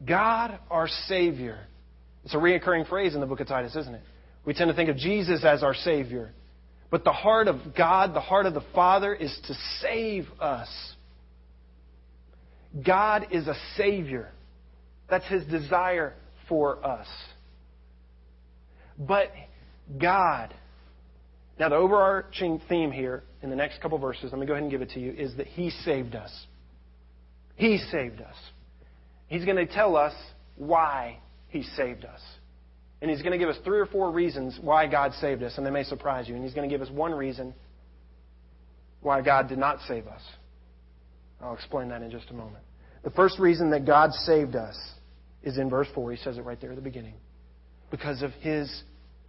God, 0.05 0.58
our 0.70 0.88
Savior, 1.08 1.60
it's 2.24 2.34
a 2.34 2.38
reoccurring 2.38 2.88
phrase 2.88 3.13
in 3.13 3.22
the 3.22 3.27
book 3.27 3.39
of 3.39 3.48
Titus, 3.48 3.75
isn't 3.75 3.93
it? 3.93 4.01
We 4.46 4.53
tend 4.53 4.70
to 4.70 4.75
think 4.75 4.89
of 4.89 4.98
Jesus 4.98 5.43
as 5.43 5.63
our 5.63 5.75
Savior. 5.75 6.31
But 6.89 7.03
the 7.03 7.12
heart 7.12 7.48
of 7.48 7.75
God, 7.77 8.13
the 8.13 8.22
heart 8.22 8.46
of 8.46 8.53
the 8.53 8.63
Father, 8.74 9.13
is 9.13 9.38
to 9.48 9.53
save 9.81 10.27
us. 10.39 10.70
God 12.86 13.27
is 13.31 13.48
a 13.48 13.55
Savior. 13.77 14.31
That's 15.10 15.25
His 15.25 15.43
desire 15.46 16.13
for 16.50 16.86
us. 16.86 17.08
But 18.98 19.31
God, 20.00 20.53
now 21.60 21.70
the 21.70 21.75
overarching 21.75 22.62
theme 22.67 22.91
here 22.91 23.24
in 23.41 23.50
the 23.50 23.55
next 23.55 23.81
couple 23.81 23.98
verses, 23.98 24.31
let 24.31 24.39
me 24.39 24.46
go 24.46 24.53
ahead 24.53 24.63
and 24.63 24.72
give 24.72 24.81
it 24.81 24.91
to 24.91 25.00
you, 25.00 25.12
is 25.12 25.36
that 25.38 25.48
He 25.48 25.70
saved 25.70 26.15
us. 26.15 26.31
He 27.55 27.77
saved 27.77 28.22
us. 28.22 28.36
He's 29.31 29.45
going 29.45 29.55
to 29.55 29.65
tell 29.65 29.95
us 29.95 30.13
why 30.57 31.17
He 31.47 31.63
saved 31.63 32.03
us. 32.03 32.19
And 33.01 33.09
He's 33.09 33.21
going 33.21 33.31
to 33.31 33.38
give 33.38 33.47
us 33.47 33.55
three 33.63 33.79
or 33.79 33.85
four 33.85 34.11
reasons 34.11 34.59
why 34.61 34.88
God 34.88 35.13
saved 35.21 35.41
us, 35.41 35.53
and 35.55 35.65
they 35.65 35.71
may 35.71 35.85
surprise 35.85 36.27
you. 36.27 36.35
And 36.35 36.43
He's 36.43 36.53
going 36.53 36.69
to 36.69 36.73
give 36.73 36.85
us 36.85 36.91
one 36.93 37.13
reason 37.13 37.53
why 39.00 39.21
God 39.21 39.47
did 39.47 39.57
not 39.57 39.79
save 39.88 40.05
us. 40.07 40.21
I'll 41.41 41.53
explain 41.53 41.88
that 41.89 42.01
in 42.01 42.11
just 42.11 42.29
a 42.29 42.33
moment. 42.33 42.61
The 43.05 43.09
first 43.11 43.39
reason 43.39 43.71
that 43.71 43.85
God 43.85 44.11
saved 44.11 44.57
us 44.57 44.77
is 45.43 45.57
in 45.57 45.69
verse 45.69 45.88
4. 45.95 46.11
He 46.11 46.17
says 46.17 46.38
it 46.38 46.43
right 46.43 46.59
there 46.59 46.71
at 46.71 46.75
the 46.75 46.81
beginning. 46.81 47.13
Because 47.89 48.23
of 48.23 48.33
His 48.41 48.83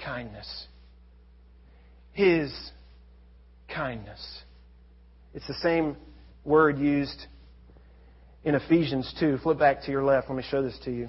kindness. 0.04 0.66
His 2.10 2.52
kindness. 3.72 4.42
It's 5.32 5.46
the 5.46 5.54
same 5.62 5.96
word 6.44 6.80
used 6.80 7.26
in 8.44 8.54
Ephesians 8.54 9.12
2. 9.20 9.38
Flip 9.38 9.58
back 9.58 9.82
to 9.84 9.90
your 9.90 10.04
left. 10.04 10.28
Let 10.28 10.36
me 10.36 10.44
show 10.48 10.62
this 10.62 10.78
to 10.84 10.90
you. 10.90 11.08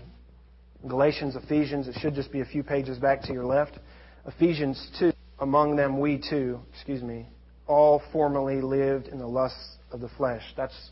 Galatians, 0.88 1.36
Ephesians, 1.36 1.88
it 1.88 1.96
should 2.00 2.14
just 2.14 2.32
be 2.32 2.42
a 2.42 2.46
few 2.46 2.64
pages 2.64 2.98
back 2.98 3.22
to 3.24 3.34
your 3.34 3.46
left. 3.46 3.80
Ephesians 4.28 4.90
2. 5.00 5.12
Among 5.40 5.76
them, 5.76 6.00
we 6.00 6.22
too, 6.30 6.60
excuse 6.74 7.02
me, 7.02 7.28
all 7.68 8.02
formerly 8.12 8.62
lived 8.62 9.08
in 9.08 9.18
the 9.18 9.28
lusts 9.28 9.78
of 9.92 10.00
the 10.00 10.10
flesh. 10.10 10.44
That's, 10.56 10.92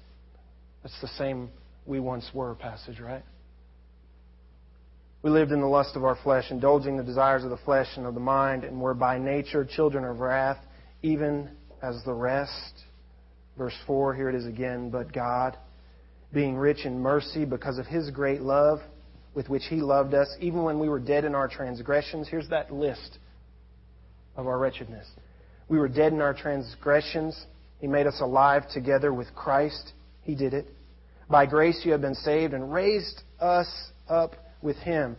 that's 0.82 1.00
the 1.02 1.08
same 1.10 1.50
we 1.86 2.00
once 2.00 2.30
were 2.34 2.56
passage, 2.56 3.00
right? 3.00 3.24
We 5.22 5.30
lived 5.30 5.52
in 5.52 5.62
the 5.62 5.68
lust 5.68 5.96
of 5.96 6.04
our 6.04 6.18
flesh, 6.24 6.46
indulging 6.50 6.98
the 6.98 7.04
desires 7.04 7.44
of 7.44 7.52
the 7.52 7.58
flesh 7.58 7.88
and 7.96 8.08
of 8.08 8.16
the 8.16 8.20
mind, 8.20 8.64
and 8.64 8.82
were 8.82 8.96
by 8.96 9.20
nature 9.20 9.64
children 9.64 10.04
of 10.04 10.20
wrath, 10.20 10.58
even 11.04 11.50
as 11.84 12.02
the 12.06 12.14
rest. 12.14 12.84
Verse 13.58 13.76
4, 13.86 14.16
here 14.16 14.30
it 14.30 14.36
is 14.36 14.48
again. 14.48 14.90
But 14.90 15.14
God, 15.14 15.58
being 16.34 16.56
rich 16.56 16.86
in 16.86 17.00
mercy 17.00 17.46
because 17.46 17.78
of 17.78 17.86
his 17.86 18.10
great 18.10 18.42
love 18.42 18.80
with 19.34 19.50
which 19.50 19.64
he 19.70 19.78
loved 19.78 20.14
us, 20.14 20.28
even 20.40 20.64
when 20.64 20.80
we 20.80 20.90
were 20.90 21.00
dead 21.00 21.26
in 21.26 21.36
our 21.36 21.48
transgressions, 21.48 22.28
here's 22.28 22.50
that 22.50 22.74
list 22.74 23.18
of 24.36 24.48
our 24.48 24.58
wretchedness. 24.58 25.08
We 25.70 25.80
were 25.80 25.88
dead 25.88 26.14
in 26.14 26.22
our 26.22 26.34
transgressions. 26.34 27.46
He 27.80 27.88
made 27.88 28.08
us 28.08 28.20
alive 28.20 28.64
together 28.74 29.14
with 29.14 29.34
Christ. 29.34 29.94
He 30.24 30.36
did 30.36 30.54
it. 30.54 30.68
By 31.30 31.46
grace 31.46 31.82
you 31.86 31.94
have 31.94 32.02
been 32.02 32.16
saved 32.16 32.54
and 32.54 32.74
raised 32.74 33.22
us 33.40 33.70
up 34.10 34.36
with 34.62 34.76
him. 34.78 35.16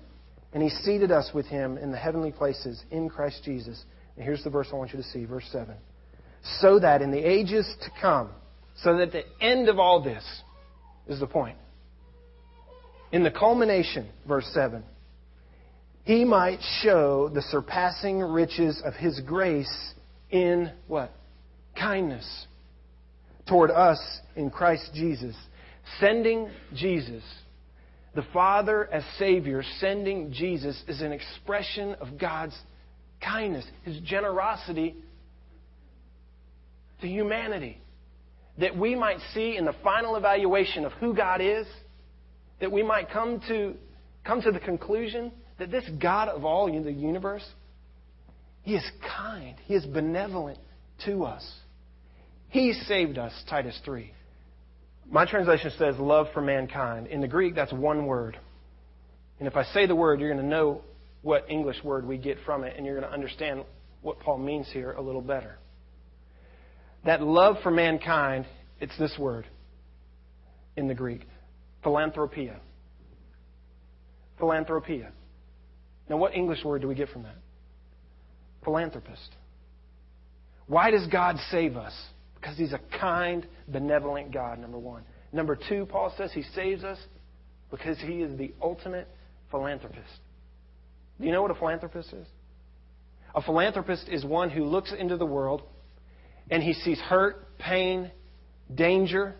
And 0.52 0.62
he 0.62 0.68
seated 0.68 1.10
us 1.10 1.30
with 1.32 1.46
him 1.46 1.78
in 1.78 1.90
the 1.90 1.96
heavenly 1.96 2.30
places 2.30 2.82
in 2.90 3.08
Christ 3.08 3.42
Jesus. 3.44 3.82
And 4.16 4.24
here's 4.24 4.44
the 4.44 4.50
verse 4.50 4.68
I 4.70 4.76
want 4.76 4.92
you 4.92 4.98
to 4.98 5.08
see, 5.08 5.24
verse 5.24 5.48
7. 5.50 5.74
So 6.60 6.78
that 6.80 7.00
in 7.00 7.10
the 7.10 7.26
ages 7.26 7.74
to 7.80 7.90
come, 8.00 8.30
so 8.76 8.98
that 8.98 9.12
the 9.12 9.24
end 9.40 9.70
of 9.70 9.78
all 9.78 10.02
this 10.02 10.24
is 11.08 11.20
the 11.20 11.26
point. 11.26 11.56
In 13.10 13.22
the 13.22 13.30
culmination, 13.30 14.08
verse 14.26 14.48
7, 14.54 14.82
he 16.04 16.24
might 16.24 16.58
show 16.82 17.28
the 17.28 17.42
surpassing 17.42 18.20
riches 18.20 18.82
of 18.84 18.94
his 18.94 19.20
grace 19.20 19.94
in 20.30 20.72
what? 20.88 21.12
Kindness 21.78 22.46
toward 23.48 23.70
us 23.70 24.00
in 24.34 24.50
Christ 24.50 24.90
Jesus. 24.94 25.36
Sending 26.00 26.48
Jesus 26.74 27.22
the 28.14 28.24
Father 28.32 28.92
as 28.92 29.02
Savior 29.18 29.62
sending 29.80 30.32
Jesus 30.32 30.82
is 30.86 31.00
an 31.00 31.12
expression 31.12 31.94
of 31.94 32.18
God's 32.18 32.56
kindness, 33.22 33.64
His 33.84 33.98
generosity 34.00 34.94
to 37.00 37.08
humanity. 37.08 37.78
That 38.58 38.76
we 38.76 38.94
might 38.94 39.18
see 39.32 39.56
in 39.56 39.64
the 39.64 39.74
final 39.82 40.16
evaluation 40.16 40.84
of 40.84 40.92
who 40.92 41.14
God 41.14 41.40
is, 41.40 41.66
that 42.60 42.70
we 42.70 42.82
might 42.82 43.10
come 43.10 43.40
to, 43.48 43.74
come 44.24 44.42
to 44.42 44.52
the 44.52 44.60
conclusion 44.60 45.32
that 45.58 45.70
this 45.70 45.84
God 46.00 46.28
of 46.28 46.44
all 46.44 46.66
the 46.66 46.92
universe, 46.92 47.44
He 48.62 48.74
is 48.74 48.84
kind, 49.16 49.56
He 49.64 49.74
is 49.74 49.86
benevolent 49.86 50.58
to 51.04 51.24
us. 51.24 51.48
He 52.48 52.72
saved 52.72 53.16
us, 53.16 53.32
Titus 53.48 53.78
3. 53.84 54.12
My 55.10 55.24
translation 55.24 55.70
says 55.78 55.96
love 55.98 56.26
for 56.34 56.42
mankind. 56.42 57.06
In 57.06 57.20
the 57.20 57.28
Greek, 57.28 57.54
that's 57.54 57.72
one 57.72 58.06
word. 58.06 58.38
And 59.38 59.48
if 59.48 59.56
I 59.56 59.64
say 59.64 59.86
the 59.86 59.96
word, 59.96 60.20
you're 60.20 60.32
going 60.32 60.42
to 60.42 60.48
know 60.48 60.82
what 61.22 61.46
English 61.48 61.82
word 61.82 62.06
we 62.06 62.18
get 62.18 62.38
from 62.44 62.64
it, 62.64 62.74
and 62.76 62.84
you're 62.84 62.98
going 62.98 63.08
to 63.08 63.14
understand 63.14 63.64
what 64.02 64.20
Paul 64.20 64.38
means 64.38 64.68
here 64.72 64.92
a 64.92 65.00
little 65.00 65.20
better. 65.20 65.58
That 67.04 67.22
love 67.22 67.56
for 67.62 67.70
mankind, 67.70 68.46
it's 68.80 68.96
this 68.98 69.16
word 69.18 69.46
in 70.76 70.88
the 70.88 70.94
Greek 70.94 71.26
philanthropia. 71.82 72.60
Philanthropia. 74.38 75.10
Now, 76.08 76.16
what 76.16 76.34
English 76.34 76.64
word 76.64 76.82
do 76.82 76.88
we 76.88 76.94
get 76.94 77.08
from 77.08 77.24
that? 77.24 77.36
Philanthropist. 78.64 79.30
Why 80.66 80.90
does 80.90 81.06
God 81.08 81.36
save 81.50 81.76
us? 81.76 81.92
Because 82.34 82.56
he's 82.56 82.72
a 82.72 82.80
kind, 82.98 83.46
benevolent 83.68 84.32
God, 84.32 84.58
number 84.58 84.78
one. 84.78 85.02
Number 85.32 85.56
two, 85.68 85.86
Paul 85.86 86.12
says 86.16 86.32
he 86.32 86.42
saves 86.54 86.84
us 86.84 86.98
because 87.70 87.98
he 87.98 88.20
is 88.20 88.36
the 88.36 88.52
ultimate 88.60 89.08
philanthropist. 89.50 90.20
Do 91.20 91.26
you 91.26 91.32
know 91.32 91.42
what 91.42 91.50
a 91.50 91.54
philanthropist 91.54 92.12
is? 92.12 92.26
A 93.34 93.42
philanthropist 93.42 94.08
is 94.08 94.24
one 94.24 94.50
who 94.50 94.64
looks 94.64 94.92
into 94.96 95.16
the 95.16 95.26
world 95.26 95.62
and 96.50 96.62
he 96.62 96.72
sees 96.72 96.98
hurt, 96.98 97.58
pain, 97.58 98.10
danger, 98.74 99.34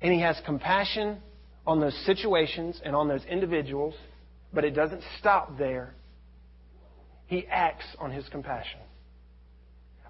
and 0.00 0.12
he 0.12 0.20
has 0.20 0.40
compassion 0.44 1.18
on 1.66 1.80
those 1.80 1.96
situations 2.06 2.80
and 2.84 2.94
on 2.94 3.08
those 3.08 3.24
individuals, 3.24 3.94
but 4.52 4.64
it 4.64 4.70
doesn't 4.70 5.02
stop 5.18 5.58
there. 5.58 5.94
He 7.26 7.46
acts 7.46 7.84
on 7.98 8.10
his 8.10 8.26
compassion. 8.28 8.80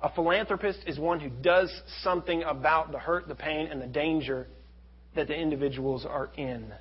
A 0.02 0.12
philanthropist 0.12 0.78
is 0.86 0.98
one 0.98 1.18
who 1.18 1.28
does 1.28 1.72
something 2.02 2.44
about 2.44 2.92
the 2.92 2.98
hurt, 2.98 3.26
the 3.26 3.34
pain, 3.34 3.66
and 3.66 3.82
the 3.82 3.86
danger 3.86 4.46
that 5.16 5.26
the 5.26 5.34
individuals 5.34 6.06
are 6.08 6.30
in. 6.36 6.72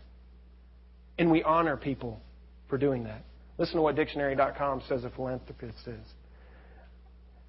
And 1.18 1.32
we 1.32 1.42
honor 1.42 1.78
people 1.78 2.22
for 2.70 2.78
doing 2.78 3.06
that. 3.06 3.24
Listen 3.58 3.78
to 3.78 3.82
what 3.82 3.96
dictionary.com 3.96 4.84
says 4.88 5.04
a 5.04 5.10
philanthropist 5.10 5.88
is. 5.88 6.06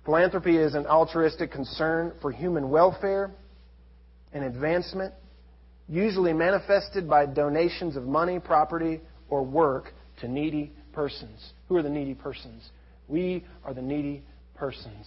Philanthropy 0.08 0.56
is 0.56 0.74
an 0.74 0.86
altruistic 0.86 1.52
concern 1.52 2.14
for 2.22 2.32
human 2.32 2.70
welfare 2.70 3.30
and 4.32 4.42
advancement, 4.42 5.12
usually 5.86 6.32
manifested 6.32 7.06
by 7.06 7.26
donations 7.26 7.94
of 7.94 8.04
money, 8.04 8.38
property, 8.38 9.02
or 9.28 9.44
work 9.44 9.92
to 10.22 10.26
needy 10.26 10.72
persons. 10.94 11.52
Who 11.68 11.76
are 11.76 11.82
the 11.82 11.90
needy 11.90 12.14
persons? 12.14 12.70
We 13.06 13.44
are 13.62 13.74
the 13.74 13.82
needy 13.82 14.22
persons. 14.54 15.06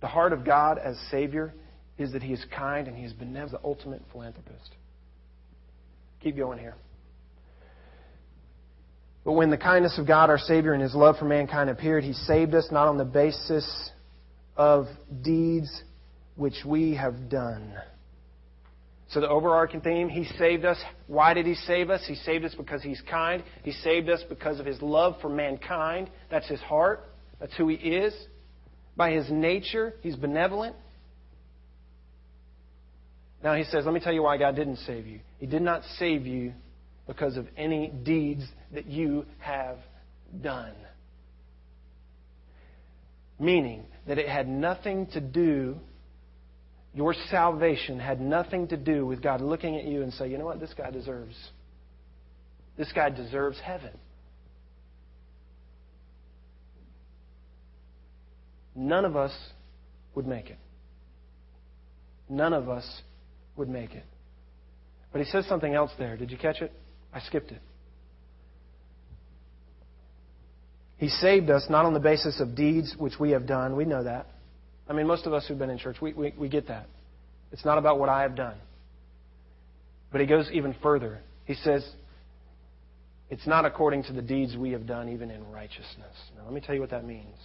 The 0.00 0.06
heart 0.06 0.32
of 0.32 0.44
God 0.44 0.78
as 0.78 0.96
Savior 1.10 1.52
is 1.98 2.12
that 2.12 2.22
He 2.22 2.32
is 2.32 2.44
kind 2.56 2.86
and 2.86 2.96
He 2.96 3.02
is 3.02 3.12
benevolent, 3.12 3.60
the 3.60 3.68
ultimate 3.68 4.02
philanthropist. 4.12 4.70
Keep 6.22 6.36
going 6.36 6.60
here. 6.60 6.76
But 9.28 9.34
when 9.34 9.50
the 9.50 9.58
kindness 9.58 9.98
of 9.98 10.06
God, 10.06 10.30
our 10.30 10.38
Savior, 10.38 10.72
and 10.72 10.82
His 10.82 10.94
love 10.94 11.18
for 11.18 11.26
mankind 11.26 11.68
appeared, 11.68 12.02
He 12.02 12.14
saved 12.14 12.54
us 12.54 12.66
not 12.72 12.88
on 12.88 12.96
the 12.96 13.04
basis 13.04 13.90
of 14.56 14.86
deeds 15.20 15.82
which 16.34 16.64
we 16.64 16.94
have 16.94 17.28
done. 17.28 17.74
So 19.10 19.20
the 19.20 19.28
overarching 19.28 19.82
theme, 19.82 20.08
He 20.08 20.24
saved 20.38 20.64
us. 20.64 20.78
Why 21.08 21.34
did 21.34 21.44
He 21.44 21.56
save 21.56 21.90
us? 21.90 22.02
He 22.08 22.14
saved 22.14 22.46
us 22.46 22.54
because 22.54 22.82
He's 22.82 23.02
kind. 23.02 23.44
He 23.64 23.72
saved 23.72 24.08
us 24.08 24.22
because 24.30 24.60
of 24.60 24.64
His 24.64 24.80
love 24.80 25.16
for 25.20 25.28
mankind. 25.28 26.08
That's 26.30 26.48
His 26.48 26.60
heart. 26.60 27.04
That's 27.38 27.54
who 27.54 27.68
He 27.68 27.74
is. 27.74 28.14
By 28.96 29.10
his 29.10 29.30
nature, 29.30 29.92
he's 30.00 30.16
benevolent. 30.16 30.74
Now 33.44 33.56
he 33.56 33.64
says, 33.64 33.84
let 33.84 33.92
me 33.92 34.00
tell 34.00 34.14
you 34.14 34.22
why 34.22 34.38
God 34.38 34.56
didn't 34.56 34.78
save 34.78 35.06
you. 35.06 35.20
He 35.38 35.44
did 35.44 35.60
not 35.60 35.82
save 35.98 36.26
you 36.26 36.54
because 37.08 37.38
of 37.38 37.48
any 37.56 37.88
deeds 37.88 38.44
that 38.72 38.86
you 38.86 39.24
have 39.38 39.78
done. 40.40 40.74
Meaning 43.40 43.84
that 44.06 44.18
it 44.18 44.28
had 44.28 44.46
nothing 44.46 45.06
to 45.08 45.20
do, 45.20 45.78
your 46.94 47.14
salvation 47.30 47.98
had 47.98 48.20
nothing 48.20 48.68
to 48.68 48.76
do 48.76 49.06
with 49.06 49.22
God 49.22 49.40
looking 49.40 49.76
at 49.76 49.84
you 49.84 50.02
and 50.02 50.12
say, 50.12 50.28
you 50.28 50.36
know 50.36 50.44
what, 50.44 50.60
this 50.60 50.74
guy 50.76 50.90
deserves. 50.90 51.34
This 52.76 52.92
guy 52.92 53.08
deserves 53.08 53.58
heaven. 53.58 53.96
None 58.76 59.04
of 59.04 59.16
us 59.16 59.32
would 60.14 60.26
make 60.26 60.50
it. 60.50 60.58
None 62.28 62.52
of 62.52 62.68
us 62.68 62.86
would 63.56 63.68
make 63.68 63.94
it. 63.94 64.04
But 65.10 65.22
he 65.22 65.30
says 65.30 65.46
something 65.46 65.72
else 65.72 65.90
there. 65.98 66.16
Did 66.18 66.30
you 66.30 66.36
catch 66.36 66.60
it? 66.60 66.70
I 67.12 67.20
skipped 67.20 67.50
it. 67.50 67.60
He 70.98 71.08
saved 71.08 71.48
us 71.48 71.66
not 71.70 71.84
on 71.84 71.94
the 71.94 72.00
basis 72.00 72.40
of 72.40 72.56
deeds 72.56 72.94
which 72.98 73.14
we 73.20 73.30
have 73.30 73.46
done. 73.46 73.76
We 73.76 73.84
know 73.84 74.02
that. 74.02 74.26
I 74.88 74.92
mean, 74.92 75.06
most 75.06 75.26
of 75.26 75.32
us 75.32 75.46
who've 75.46 75.58
been 75.58 75.70
in 75.70 75.78
church, 75.78 75.96
we, 76.00 76.12
we, 76.12 76.34
we 76.36 76.48
get 76.48 76.68
that. 76.68 76.86
It's 77.52 77.64
not 77.64 77.78
about 77.78 77.98
what 77.98 78.08
I 78.08 78.22
have 78.22 78.34
done. 78.34 78.56
But 80.10 80.20
he 80.20 80.26
goes 80.26 80.50
even 80.52 80.74
further. 80.82 81.18
He 81.44 81.54
says, 81.54 81.88
it's 83.30 83.46
not 83.46 83.64
according 83.64 84.04
to 84.04 84.12
the 84.12 84.22
deeds 84.22 84.56
we 84.56 84.70
have 84.72 84.86
done, 84.86 85.08
even 85.10 85.30
in 85.30 85.46
righteousness. 85.50 86.14
Now, 86.36 86.44
let 86.44 86.52
me 86.52 86.60
tell 86.60 86.74
you 86.74 86.80
what 86.80 86.90
that 86.90 87.04
means 87.04 87.36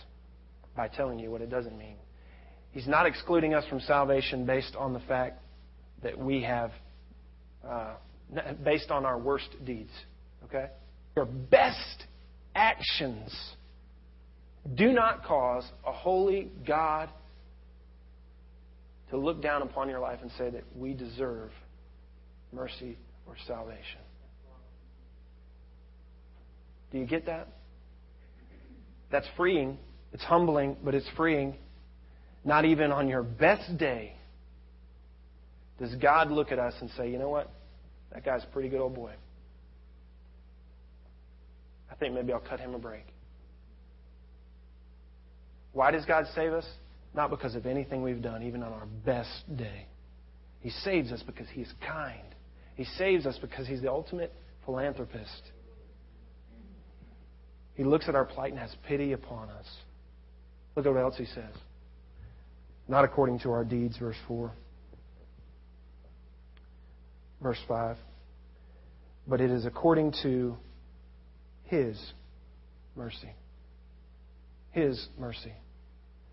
by 0.76 0.88
telling 0.88 1.20
you 1.20 1.30
what 1.30 1.42
it 1.42 1.50
doesn't 1.50 1.78
mean. 1.78 1.96
He's 2.72 2.88
not 2.88 3.06
excluding 3.06 3.54
us 3.54 3.66
from 3.68 3.80
salvation 3.82 4.46
based 4.46 4.76
on 4.78 4.94
the 4.94 5.00
fact 5.02 5.40
that 6.02 6.18
we 6.18 6.42
have, 6.44 6.72
uh, 7.68 7.94
based 8.64 8.92
on 8.92 9.06
our 9.06 9.18
worst 9.18 9.50
deeds. 9.66 9.92
Okay? 10.46 10.68
Your 11.16 11.26
best 11.26 12.06
actions 12.56 13.34
do 14.76 14.92
not 14.92 15.24
cause 15.24 15.66
a 15.86 15.92
holy 15.92 16.52
God 16.66 17.10
to 19.10 19.18
look 19.18 19.42
down 19.42 19.62
upon 19.62 19.90
your 19.90 20.00
life 20.00 20.20
and 20.22 20.32
say 20.38 20.50
that 20.50 20.64
we 20.76 20.94
deserve 20.94 21.52
mercy 22.52 22.98
or 23.28 23.36
salvation. 23.46 24.00
Do 26.92 27.00
you 27.00 27.06
get 27.06 27.26
that? 27.26 27.48
That's 29.12 29.28
freeing. 29.36 29.78
It's 30.14 30.24
humbling, 30.24 30.78
but 30.84 30.96
it's 30.96 31.10
freeing. 31.18 31.56
Not 32.46 32.66
even 32.66 32.92
on 32.92 33.08
your 33.08 33.24
best 33.24 33.78
day 33.78 34.14
does 35.80 35.96
God 35.96 36.32
look 36.32 36.52
at 36.52 36.60
us 36.60 36.74
and 36.82 36.90
say, 36.92 37.10
you 37.10 37.18
know 37.18 37.30
what? 37.30 37.52
That 38.14 38.24
guy's 38.24 38.44
a 38.44 38.48
pretty 38.48 38.70
good 38.70 38.80
old 38.80 38.96
boy. 38.96 39.14
I 41.92 41.96
think 41.96 42.14
maybe 42.14 42.32
I'll 42.32 42.40
cut 42.40 42.60
him 42.60 42.74
a 42.74 42.80
break. 42.80 43.06
Why 45.74 45.92
does 45.92 46.06
God 46.06 46.26
save 46.36 46.54
us? 46.54 46.66
Not 47.16 47.30
because 47.30 47.56
of 47.56 47.66
anything 47.66 48.02
we've 48.02 48.22
done, 48.22 48.44
even 48.44 48.64
on 48.64 48.72
our 48.74 48.88
best 49.06 49.44
day. 49.56 49.88
He 50.62 50.70
saves 50.70 51.12
us 51.12 51.22
because 51.24 51.48
He's 51.52 51.72
kind. 51.86 52.24
He 52.76 52.86
saves 52.86 53.26
us 53.26 53.38
because 53.42 53.68
He's 53.68 53.82
the 53.82 53.92
ultimate 53.92 54.34
philanthropist. 54.66 55.52
He 57.76 57.84
looks 57.84 58.08
at 58.08 58.16
our 58.16 58.26
plight 58.26 58.52
and 58.52 58.60
has 58.60 58.74
pity 58.88 59.14
upon 59.14 59.50
us. 59.50 59.66
Look 60.76 60.86
at 60.86 60.94
what 60.94 61.02
else 61.02 61.18
He 61.18 61.26
says. 61.26 61.54
Not 62.88 63.04
according 63.04 63.40
to 63.40 63.52
our 63.52 63.64
deeds, 63.64 63.98
verse 63.98 64.18
4. 64.28 64.52
Verse 67.44 67.60
5. 67.68 67.98
But 69.28 69.42
it 69.42 69.52
is 69.52 69.66
according 69.66 70.14
to 70.24 70.56
his 71.66 72.14
mercy. 72.96 73.30
His 74.72 75.08
mercy. 75.20 75.52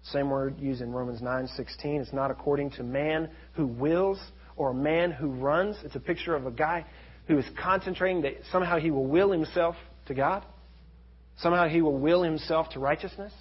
Same 0.04 0.30
word 0.30 0.58
used 0.58 0.80
in 0.80 0.92
Romans 0.92 1.20
9:16. 1.20 2.00
It's 2.00 2.12
not 2.12 2.30
according 2.30 2.70
to 2.72 2.82
man 2.82 3.28
who 3.52 3.66
wills 3.66 4.18
or 4.56 4.70
a 4.70 4.74
man 4.74 5.10
who 5.10 5.28
runs. 5.28 5.76
It's 5.84 5.96
a 5.96 6.00
picture 6.00 6.34
of 6.34 6.46
a 6.46 6.50
guy 6.50 6.86
who 7.26 7.38
is 7.38 7.44
concentrating 7.62 8.22
that 8.22 8.34
somehow 8.50 8.78
he 8.78 8.90
will 8.90 9.06
will 9.06 9.30
himself 9.30 9.76
to 10.06 10.14
God. 10.14 10.44
Somehow 11.38 11.68
he 11.68 11.82
will 11.82 11.98
will 11.98 12.22
himself 12.22 12.70
to 12.70 12.80
righteousness. 12.80 13.32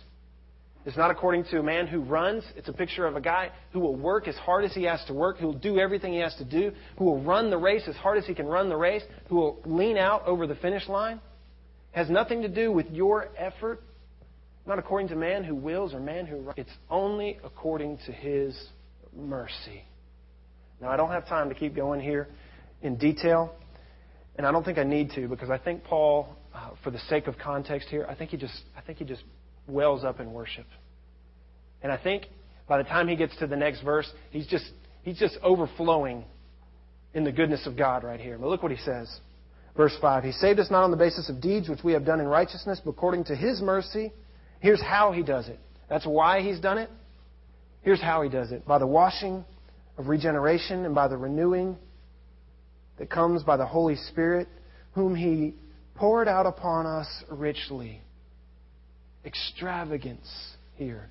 It's 0.85 0.95
not 0.95 1.11
according 1.11 1.43
to 1.45 1.59
a 1.59 1.63
man 1.63 1.87
who 1.87 1.99
runs. 1.99 2.43
It's 2.55 2.69
a 2.69 2.73
picture 2.73 3.05
of 3.05 3.15
a 3.15 3.21
guy 3.21 3.51
who 3.73 3.79
will 3.81 3.95
work 3.95 4.27
as 4.27 4.35
hard 4.35 4.63
as 4.63 4.73
he 4.73 4.83
has 4.83 5.03
to 5.05 5.13
work, 5.13 5.37
who 5.37 5.47
will 5.47 5.53
do 5.53 5.77
everything 5.77 6.13
he 6.13 6.19
has 6.19 6.33
to 6.35 6.45
do, 6.45 6.71
who 6.97 7.03
will 7.03 7.21
run 7.21 7.49
the 7.49 7.57
race 7.57 7.83
as 7.87 7.95
hard 7.95 8.17
as 8.17 8.25
he 8.25 8.33
can 8.33 8.45
run 8.45 8.69
the 8.69 8.77
race, 8.77 9.03
who 9.27 9.35
will 9.35 9.61
lean 9.65 9.97
out 9.97 10.25
over 10.25 10.47
the 10.47 10.55
finish 10.55 10.87
line 10.87 11.19
It 11.93 11.97
has 11.97 12.09
nothing 12.09 12.41
to 12.43 12.47
do 12.47 12.71
with 12.71 12.89
your 12.91 13.27
effort, 13.37 13.81
not 14.65 14.79
according 14.79 15.09
to 15.09 15.15
man 15.15 15.43
who 15.43 15.53
wills 15.53 15.93
or 15.93 15.99
man 15.99 16.25
who. 16.25 16.37
Runs. 16.37 16.57
It's 16.57 16.77
only 16.89 17.39
according 17.43 17.97
to 18.05 18.11
his 18.13 18.57
mercy. 19.13 19.83
Now, 20.81 20.89
I 20.89 20.97
don't 20.97 21.11
have 21.11 21.27
time 21.27 21.49
to 21.49 21.55
keep 21.55 21.75
going 21.75 21.99
here 21.99 22.29
in 22.81 22.95
detail, 22.95 23.53
and 24.37 24.47
I 24.47 24.51
don't 24.53 24.63
think 24.63 24.77
I 24.77 24.85
need 24.85 25.11
to 25.15 25.27
because 25.27 25.49
I 25.49 25.57
think 25.57 25.83
Paul, 25.83 26.37
uh, 26.55 26.69
for 26.85 26.89
the 26.89 26.99
sake 27.09 27.27
of 27.27 27.37
context 27.37 27.89
here, 27.89 28.05
I 28.07 28.15
think 28.15 28.29
he 28.29 28.37
just, 28.37 28.61
I 28.77 28.81
think 28.81 28.99
he 28.99 29.03
just 29.03 29.23
wells 29.69 30.03
up 30.03 30.19
in 30.19 30.33
worship, 30.33 30.65
and 31.81 31.91
I 31.91 31.97
think 31.97 32.25
by 32.67 32.77
the 32.77 32.83
time 32.83 33.07
he 33.07 33.15
gets 33.15 33.35
to 33.37 33.47
the 33.47 33.55
next 33.55 33.81
verse, 33.81 34.09
he's 34.31 34.47
just, 34.47 34.69
he's 35.03 35.17
just 35.17 35.37
overflowing 35.41 36.23
in 37.13 37.23
the 37.23 37.31
goodness 37.31 37.65
of 37.65 37.75
God 37.75 38.03
right 38.03 38.19
here. 38.19 38.37
But 38.37 38.47
look 38.47 38.61
what 38.61 38.71
he 38.71 38.77
says. 38.77 39.09
Verse 39.75 39.95
5 40.01 40.23
He 40.23 40.31
saved 40.33 40.59
us 40.59 40.69
not 40.69 40.83
on 40.83 40.91
the 40.91 40.97
basis 40.97 41.29
of 41.29 41.41
deeds 41.41 41.69
which 41.69 41.83
we 41.83 41.93
have 41.93 42.05
done 42.05 42.19
in 42.19 42.27
righteousness, 42.27 42.81
but 42.83 42.91
according 42.91 43.23
to 43.25 43.35
His 43.35 43.61
mercy. 43.61 44.11
Here's 44.59 44.81
how 44.81 45.13
He 45.13 45.23
does 45.23 45.47
it. 45.47 45.59
That's 45.89 46.05
why 46.05 46.41
He's 46.41 46.59
done 46.59 46.77
it. 46.77 46.89
Here's 47.81 48.01
how 48.01 48.21
He 48.21 48.29
does 48.29 48.51
it 48.51 48.67
by 48.67 48.77
the 48.77 48.87
washing 48.87 49.45
of 49.97 50.07
regeneration 50.07 50.85
and 50.85 50.93
by 50.93 51.07
the 51.07 51.17
renewing 51.17 51.77
that 52.97 53.09
comes 53.09 53.41
by 53.43 53.55
the 53.55 53.65
Holy 53.65 53.95
Spirit, 53.95 54.49
whom 54.91 55.15
He 55.15 55.55
poured 55.95 56.27
out 56.27 56.45
upon 56.45 56.85
us 56.85 57.07
richly. 57.29 58.01
Extravagance 59.25 60.29
here. 60.75 61.09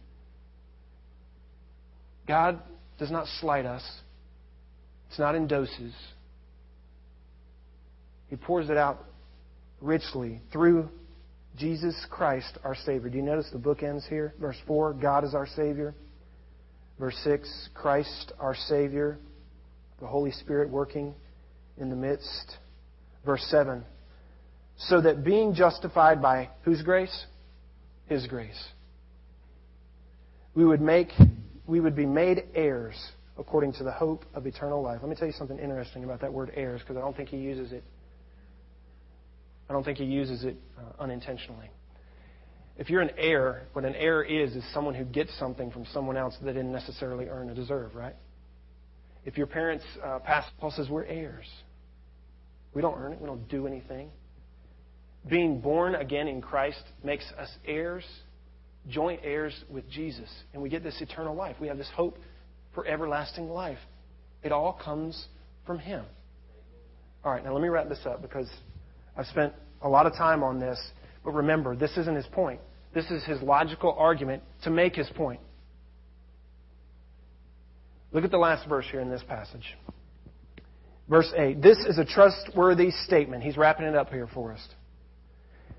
God 2.27 2.61
does 2.99 3.11
not 3.11 3.27
slight 3.41 3.67
us, 3.67 3.83
it's 5.09 5.19
not 5.19 5.35
in 5.35 5.47
doses. 5.47 5.95
He 8.29 8.37
pours 8.37 8.69
it 8.69 8.77
out 8.77 9.05
richly 9.81 10.41
through 10.53 10.89
Jesus 11.57 11.97
Christ, 12.11 12.59
our 12.63 12.75
Savior. 12.75 13.09
Do 13.09 13.17
you 13.17 13.23
notice 13.23 13.49
the 13.51 13.59
book 13.59 13.83
ends 13.83 14.07
here? 14.09 14.35
Verse 14.41 14.57
4 14.67 14.93
God 14.95 15.25
is 15.25 15.35
our 15.35 15.47
Savior. 15.47 15.95
Verse 16.99 17.17
6 17.25 17.71
Christ, 17.75 18.33
our 18.39 18.55
Savior. 18.55 19.19
The 20.01 20.07
Holy 20.07 20.31
Spirit 20.31 20.71
working 20.71 21.15
in 21.79 21.91
the 21.91 21.97
midst. 21.97 22.57
Verse 23.25 23.45
7 23.51 23.85
So 24.77 25.01
that 25.01 25.25
being 25.25 25.55
justified 25.55 26.23
by 26.23 26.51
whose 26.63 26.83
grace? 26.83 27.27
His 28.09 28.27
grace. 28.27 28.63
We 30.55 30.65
would 30.65 30.81
make 30.81 31.13
we 31.67 31.81
would 31.81 31.95
be 31.95 32.07
made 32.07 32.45
heirs 32.55 32.97
according 33.39 33.75
to 33.75 33.85
the 33.85 33.93
hope 33.93 34.25
of 34.35 34.47
eternal 34.47 34.83
life. 34.83 34.99
Let 35.03 35.11
me 35.11 35.17
tell 35.17 35.29
you 35.29 35.35
something 35.35 35.59
interesting 35.59 36.05
about 36.05 36.21
that 36.23 36.33
word 36.33 36.51
heirs 36.55 36.81
because 36.81 36.97
I 36.97 37.01
don't 37.01 37.17
think 37.17 37.29
he 37.29 37.37
uses 37.37 37.73
it 37.73 37.85
I 39.69 39.73
don't 39.73 39.85
think 39.85 39.99
he 39.99 40.05
uses 40.05 40.45
it 40.45 40.57
uh, 40.79 41.03
unintentionally. 41.03 41.71
If 42.79 42.89
you're 42.89 43.03
an 43.03 43.11
heir, 43.19 43.67
what 43.73 43.85
an 43.85 43.95
heir 43.95 44.23
is, 44.23 44.55
is 44.55 44.65
someone 44.73 44.95
who 44.95 45.05
gets 45.05 45.37
something 45.39 45.71
from 45.71 45.85
someone 45.93 46.17
else 46.17 46.37
that 46.43 46.53
didn't 46.53 46.73
necessarily 46.73 47.27
earn 47.27 47.51
or 47.51 47.55
deserve, 47.55 47.95
right? 47.95 48.15
If 49.25 49.37
your 49.37 49.47
parents 49.47 49.85
uh, 50.03 50.21
pass, 50.21 50.47
Paul 50.59 50.71
says 50.71 50.89
we're 50.89 51.05
heirs. 51.05 51.47
We 52.73 52.81
don't 52.81 52.97
earn 52.97 53.13
it, 53.13 53.21
we 53.21 53.27
don't 53.27 53.47
do 53.49 53.67
anything. 53.67 54.11
Being 55.29 55.61
born 55.61 55.95
again 55.95 56.29
in 56.29 56.41
Christ 56.41 56.83
makes 57.05 57.25
us 57.39 57.51
heirs, 57.67 58.05
joint 58.89 59.21
heirs 59.23 59.55
with 59.69 59.89
Jesus. 59.91 60.29
And 60.53 60.63
we 60.63 60.69
get 60.69 60.83
this 60.83 61.01
eternal 61.01 61.35
life. 61.35 61.57
We 61.61 61.69
have 61.69 61.79
this 61.79 61.91
hope 61.95 62.19
for 62.75 62.87
everlasting 62.87 63.49
life. 63.49 63.79
It 64.43 64.53
all 64.53 64.81
comes 64.83 65.27
from 65.67 65.79
Him. 65.79 66.05
All 67.25 67.33
right, 67.33 67.45
now 67.45 67.53
let 67.53 67.63
me 67.63 67.69
wrap 67.69 67.89
this 67.89 68.01
up 68.07 68.23
because 68.23 68.49
I've 69.17 69.27
spent 69.27 69.53
a 69.83 69.89
lot 69.89 70.07
of 70.07 70.13
time 70.15 70.43
on 70.43 70.59
this, 70.61 70.79
but 71.25 71.33
remember, 71.33 71.77
this 71.77 71.97
isn't 71.97 72.15
his 72.15 72.27
point. 72.33 72.61
This 72.95 73.11
is 73.11 73.25
his 73.25 73.43
logical 73.43 73.95
argument 73.99 74.43
to 74.65 74.71
make 74.71 74.95
his 74.95 75.09
point. 75.15 75.41
Look 78.13 78.25
at 78.25 78.31
the 78.31 78.39
last 78.39 78.69
verse 78.69 78.87
here 78.91 79.01
in 79.01 79.11
this 79.11 79.23
passage. 79.29 79.77
Verse 81.09 81.31
8. 81.37 81.61
This 81.61 81.79
is 81.79 81.99
a 81.99 82.05
trustworthy 82.05 82.91
statement. 82.91 83.43
He's 83.43 83.57
wrapping 83.57 83.87
it 83.87 83.95
up 83.95 84.11
here 84.11 84.29
for 84.33 84.53
us. 84.53 84.67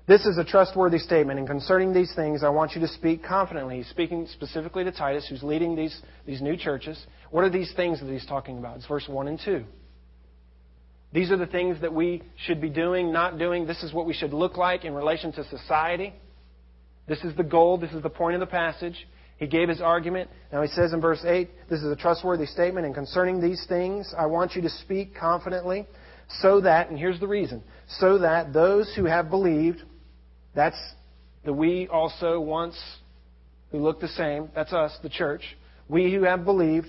This 0.06 0.26
is 0.26 0.38
a 0.38 0.44
trustworthy 0.44 0.98
statement, 0.98 1.38
and 1.38 1.46
concerning 1.46 1.92
these 1.92 2.12
things, 2.16 2.42
I 2.42 2.48
want 2.48 2.72
you 2.72 2.80
to 2.80 2.88
speak 2.88 3.22
confidently. 3.22 3.78
He's 3.78 3.88
speaking 3.88 4.26
specifically 4.32 4.82
to 4.82 4.90
Titus, 4.90 5.26
who's 5.28 5.42
leading 5.42 5.76
these, 5.76 5.96
these 6.26 6.42
new 6.42 6.56
churches. 6.56 6.98
What 7.30 7.44
are 7.44 7.50
these 7.50 7.72
things 7.76 8.00
that 8.00 8.10
he's 8.10 8.26
talking 8.26 8.58
about? 8.58 8.76
It's 8.76 8.86
verse 8.86 9.06
1 9.06 9.28
and 9.28 9.40
2. 9.44 9.64
These 11.12 11.30
are 11.30 11.36
the 11.36 11.46
things 11.46 11.80
that 11.80 11.92
we 11.92 12.22
should 12.46 12.60
be 12.60 12.70
doing, 12.70 13.12
not 13.12 13.38
doing. 13.38 13.66
This 13.66 13.82
is 13.82 13.92
what 13.92 14.06
we 14.06 14.14
should 14.14 14.32
look 14.32 14.56
like 14.56 14.84
in 14.84 14.94
relation 14.94 15.32
to 15.32 15.44
society. 15.44 16.12
This 17.06 17.22
is 17.24 17.36
the 17.36 17.44
goal. 17.44 17.78
This 17.78 17.92
is 17.92 18.02
the 18.02 18.10
point 18.10 18.34
of 18.34 18.40
the 18.40 18.46
passage. 18.46 19.06
He 19.36 19.46
gave 19.46 19.68
his 19.68 19.80
argument. 19.80 20.30
Now 20.52 20.62
he 20.62 20.68
says 20.68 20.92
in 20.92 21.00
verse 21.00 21.24
8, 21.24 21.48
this 21.68 21.80
is 21.80 21.90
a 21.90 21.96
trustworthy 21.96 22.46
statement, 22.46 22.86
and 22.86 22.94
concerning 22.94 23.40
these 23.40 23.64
things, 23.68 24.14
I 24.16 24.26
want 24.26 24.54
you 24.54 24.62
to 24.62 24.68
speak 24.68 25.14
confidently, 25.14 25.86
so 26.40 26.60
that, 26.60 26.90
and 26.90 26.98
here's 26.98 27.18
the 27.18 27.26
reason, 27.26 27.64
so 27.98 28.18
that 28.18 28.52
those 28.52 28.92
who 28.94 29.06
have 29.06 29.30
believed, 29.30 29.82
that's 30.54 30.78
the 31.44 31.52
we 31.52 31.88
also 31.88 32.40
once 32.40 32.78
who 33.70 33.78
look 33.78 34.00
the 34.00 34.08
same, 34.08 34.48
that's 34.54 34.72
us, 34.72 34.96
the 35.02 35.08
church, 35.08 35.42
we 35.88 36.12
who 36.12 36.22
have 36.22 36.44
believed, 36.44 36.88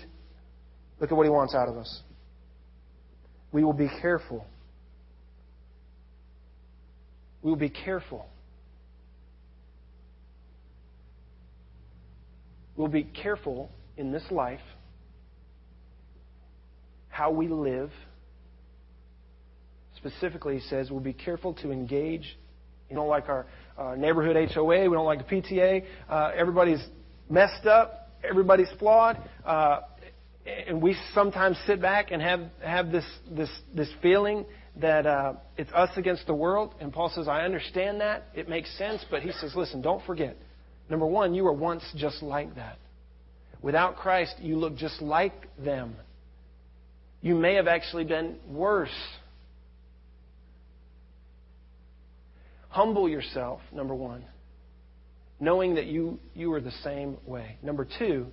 look 1.00 1.12
at 1.12 1.18
what 1.18 1.24
he 1.24 1.30
wants 1.30 1.54
out 1.56 1.68
of 1.68 1.78
us. 1.78 2.02
We 3.52 3.64
will 3.64 3.74
be 3.74 3.90
careful. 4.02 4.46
We 7.42 7.50
will 7.50 7.58
be 7.58 7.70
careful 7.70 8.28
We'll 12.82 12.88
be 12.88 13.04
careful 13.04 13.70
in 13.96 14.12
this 14.12 14.24
life 14.32 14.60
how 17.10 17.30
we 17.30 17.48
live. 17.48 17.92
Specifically, 19.98 20.58
he 20.58 20.68
says 20.68 20.90
we'll 20.90 21.00
be 21.00 21.14
careful 21.14 21.54
to 21.56 21.72
engage. 21.72 22.38
You 22.92 22.96
don't 22.96 23.08
like 23.08 23.28
our 23.28 23.48
neighborhood 23.98 24.36
HOA. 24.54 24.88
We 24.88 24.96
don't 24.96 25.06
like 25.06 25.28
the 25.28 25.36
PTA. 25.36 25.86
Uh, 26.08 26.32
everybody's 26.36 26.86
messed 27.30 27.66
up. 27.66 28.10
Everybody's 28.24 28.70
flawed. 28.78 29.18
Uh, 29.44 29.80
and 30.46 30.80
we 30.82 30.96
sometimes 31.16 31.58
sit 31.66 31.82
back 31.82 32.12
and 32.12 32.22
have, 32.22 32.42
have 32.64 32.92
this, 32.92 33.06
this, 33.32 33.50
this 33.74 33.90
feeling 34.02 34.46
that 34.76 35.08
uh, 35.08 35.34
it's 35.58 35.72
us 35.74 35.90
against 35.98 36.28
the 36.28 36.36
world. 36.36 36.76
And 36.80 36.94
Paul 36.94 37.10
says, 37.10 37.28
I 37.28 37.42
understand 37.42 38.02
that. 38.02 38.26
It 38.36 38.48
makes 38.48 38.76
sense. 38.78 39.04
But 39.10 39.24
he 39.24 39.32
says, 39.32 39.54
listen, 39.56 39.82
don't 39.82 40.06
forget 40.06 40.38
Number 40.92 41.06
one, 41.06 41.34
you 41.34 41.46
were 41.46 41.54
once 41.54 41.84
just 41.96 42.22
like 42.22 42.54
that. 42.56 42.78
Without 43.62 43.96
Christ, 43.96 44.36
you 44.40 44.58
look 44.58 44.76
just 44.76 45.02
like 45.02 45.48
them. 45.58 45.96
You 47.22 47.34
may 47.36 47.56
have 47.56 47.68
actually 47.68 48.04
been 48.04 48.36
worse. 48.50 48.90
Humble 52.72 53.08
yourself, 53.08 53.62
number 53.72 53.94
one, 53.94 54.26
knowing 55.40 55.76
that 55.76 55.86
you, 55.86 56.20
you 56.34 56.50
were 56.50 56.62
the 56.62 56.72
same 56.84 57.18
way. 57.26 57.58
Number 57.62 57.88
two, 58.00 58.28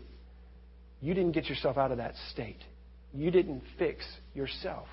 you 1.00 1.14
didn't 1.14 1.32
get 1.32 1.46
yourself 1.46 1.76
out 1.76 1.92
of 1.92 1.98
that 1.98 2.14
state. 2.32 2.62
You 3.12 3.30
didn't 3.30 3.62
fix 3.78 4.04
yourself. 4.34 4.86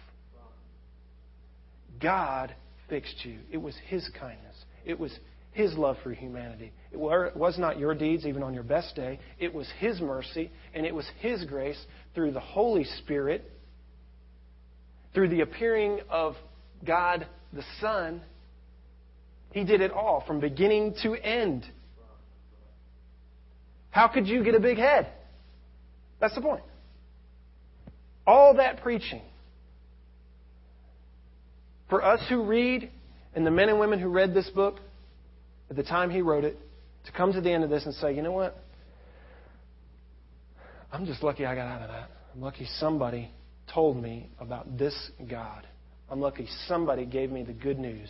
God 2.01 2.53
fixed 2.89 3.23
you. 3.23 3.39
It 3.51 3.57
was 3.57 3.75
His 3.87 4.09
kindness. 4.19 4.55
It 4.83 4.99
was 4.99 5.11
his 5.55 5.73
love 5.77 5.95
for 6.03 6.11
humanity. 6.11 6.73
It 6.91 6.99
was 6.99 7.57
not 7.57 7.79
your 7.79 7.95
deeds, 7.95 8.25
even 8.25 8.43
on 8.43 8.53
your 8.53 8.63
best 8.63 8.93
day. 8.93 9.19
It 9.39 9.53
was 9.53 9.65
His 9.79 10.01
mercy, 10.01 10.51
and 10.73 10.85
it 10.85 10.93
was 10.93 11.09
His 11.21 11.45
grace 11.45 11.81
through 12.13 12.33
the 12.33 12.41
Holy 12.41 12.83
Spirit, 12.83 13.49
through 15.13 15.29
the 15.29 15.39
appearing 15.39 16.01
of 16.09 16.35
God 16.85 17.25
the 17.53 17.63
Son. 17.79 18.21
He 19.55 19.63
did 19.63 19.79
it 19.79 19.91
all 19.91 20.21
from 20.27 20.41
beginning 20.41 20.95
to 21.03 21.15
end. 21.15 21.65
How 23.89 24.09
could 24.09 24.27
you 24.27 24.43
get 24.43 24.53
a 24.53 24.59
big 24.59 24.77
head? 24.77 25.07
That's 26.19 26.35
the 26.35 26.41
point. 26.41 26.63
All 28.27 28.55
that 28.55 28.81
preaching. 28.81 29.21
For 31.89 32.03
us 32.03 32.19
who 32.27 32.43
read, 32.43 32.91
and 33.33 33.47
the 33.47 33.51
men 33.51 33.69
and 33.69 33.79
women 33.79 33.97
who 33.97 34.09
read 34.09 34.33
this 34.33 34.49
book, 34.49 34.81
at 35.69 35.77
the 35.77 35.83
time 35.83 36.09
he 36.09 36.21
wrote 36.21 36.43
it 36.43 36.59
to 37.05 37.13
come 37.13 37.31
to 37.31 37.39
the 37.39 37.49
end 37.49 37.63
of 37.63 37.69
this 37.69 37.85
and 37.85 37.95
say, 37.95 38.13
you 38.13 38.21
know 38.21 38.33
what? 38.33 38.61
I'm 40.91 41.05
just 41.05 41.23
lucky 41.23 41.45
I 41.45 41.55
got 41.55 41.67
out 41.67 41.81
of 41.81 41.87
that. 41.87 42.11
I'm 42.33 42.41
lucky 42.41 42.67
somebody 42.77 43.31
told 43.73 43.95
me 43.95 44.27
about 44.37 44.77
this 44.77 45.11
God. 45.29 45.65
I'm 46.09 46.19
lucky 46.19 46.45
somebody 46.67 47.05
gave 47.05 47.31
me 47.31 47.43
the 47.43 47.53
good 47.53 47.79
news. 47.79 48.09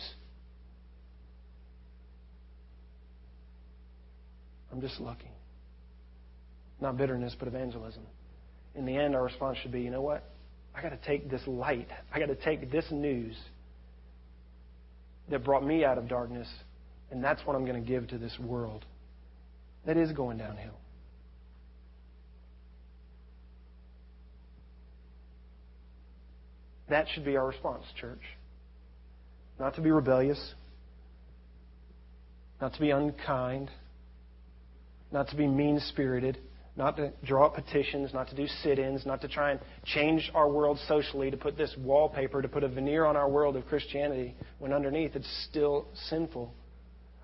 I'm 4.76 4.82
just 4.82 5.00
lucky. 5.00 5.30
Not 6.82 6.98
bitterness, 6.98 7.34
but 7.38 7.48
evangelism. 7.48 8.02
In 8.74 8.84
the 8.84 8.94
end, 8.94 9.16
our 9.16 9.24
response 9.24 9.56
should 9.62 9.72
be 9.72 9.80
you 9.80 9.90
know 9.90 10.02
what? 10.02 10.22
I 10.74 10.82
got 10.82 10.90
to 10.90 10.98
take 10.98 11.30
this 11.30 11.40
light. 11.46 11.88
I 12.12 12.18
got 12.18 12.26
to 12.26 12.34
take 12.34 12.70
this 12.70 12.84
news 12.90 13.34
that 15.30 15.42
brought 15.42 15.64
me 15.64 15.82
out 15.82 15.96
of 15.96 16.08
darkness 16.08 16.46
and 17.10 17.24
that's 17.24 17.40
what 17.46 17.56
I'm 17.56 17.64
going 17.64 17.82
to 17.82 17.88
give 17.88 18.08
to 18.08 18.18
this 18.18 18.36
world 18.38 18.84
that 19.86 19.96
is 19.96 20.12
going 20.12 20.36
downhill. 20.36 20.74
That 26.90 27.06
should 27.14 27.24
be 27.24 27.38
our 27.38 27.46
response, 27.46 27.84
church. 27.98 28.20
Not 29.58 29.74
to 29.76 29.80
be 29.80 29.90
rebellious, 29.90 30.52
not 32.60 32.74
to 32.74 32.80
be 32.80 32.90
unkind, 32.90 33.70
not 35.12 35.28
to 35.28 35.36
be 35.36 35.46
mean 35.46 35.80
spirited, 35.88 36.38
not 36.76 36.96
to 36.96 37.12
draw 37.24 37.46
up 37.46 37.54
petitions, 37.54 38.12
not 38.12 38.28
to 38.28 38.34
do 38.34 38.46
sit 38.62 38.78
ins, 38.78 39.06
not 39.06 39.20
to 39.22 39.28
try 39.28 39.52
and 39.52 39.60
change 39.84 40.30
our 40.34 40.48
world 40.48 40.78
socially, 40.86 41.30
to 41.30 41.36
put 41.36 41.56
this 41.56 41.74
wallpaper, 41.78 42.42
to 42.42 42.48
put 42.48 42.62
a 42.62 42.68
veneer 42.68 43.06
on 43.06 43.16
our 43.16 43.28
world 43.28 43.56
of 43.56 43.66
Christianity, 43.66 44.34
when 44.58 44.72
underneath 44.72 45.16
it's 45.16 45.46
still 45.48 45.88
sinful. 46.08 46.52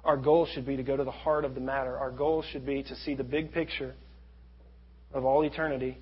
Our 0.05 0.17
goal 0.17 0.47
should 0.53 0.67
be 0.67 0.77
to 0.77 0.83
go 0.83 0.97
to 0.97 1.05
the 1.05 1.11
heart 1.11 1.45
of 1.45 1.55
the 1.55 1.61
matter. 1.61 1.97
Our 1.97 2.11
goal 2.11 2.43
should 2.51 2.67
be 2.67 2.83
to 2.83 2.97
see 2.97 3.15
the 3.15 3.25
big 3.25 3.53
picture 3.53 3.95
of 5.13 5.25
all 5.25 5.43
eternity. 5.43 5.99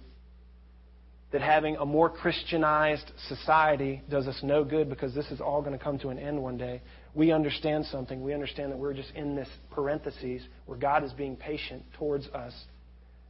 That 1.32 1.42
having 1.42 1.76
a 1.76 1.86
more 1.86 2.10
Christianized 2.10 3.12
society 3.28 4.02
does 4.10 4.26
us 4.26 4.40
no 4.42 4.64
good 4.64 4.88
because 4.90 5.14
this 5.14 5.30
is 5.30 5.40
all 5.40 5.62
going 5.62 5.78
to 5.78 5.82
come 5.82 5.96
to 6.00 6.08
an 6.08 6.18
end 6.18 6.42
one 6.42 6.56
day. 6.56 6.82
We 7.14 7.30
understand 7.30 7.86
something. 7.86 8.22
We 8.22 8.34
understand 8.34 8.72
that 8.72 8.78
we're 8.78 8.94
just 8.94 9.12
in 9.14 9.36
this 9.36 9.48
parenthesis 9.70 10.42
where 10.66 10.78
God 10.78 11.04
is 11.04 11.12
being 11.12 11.36
patient 11.36 11.84
towards 11.96 12.26
us, 12.28 12.52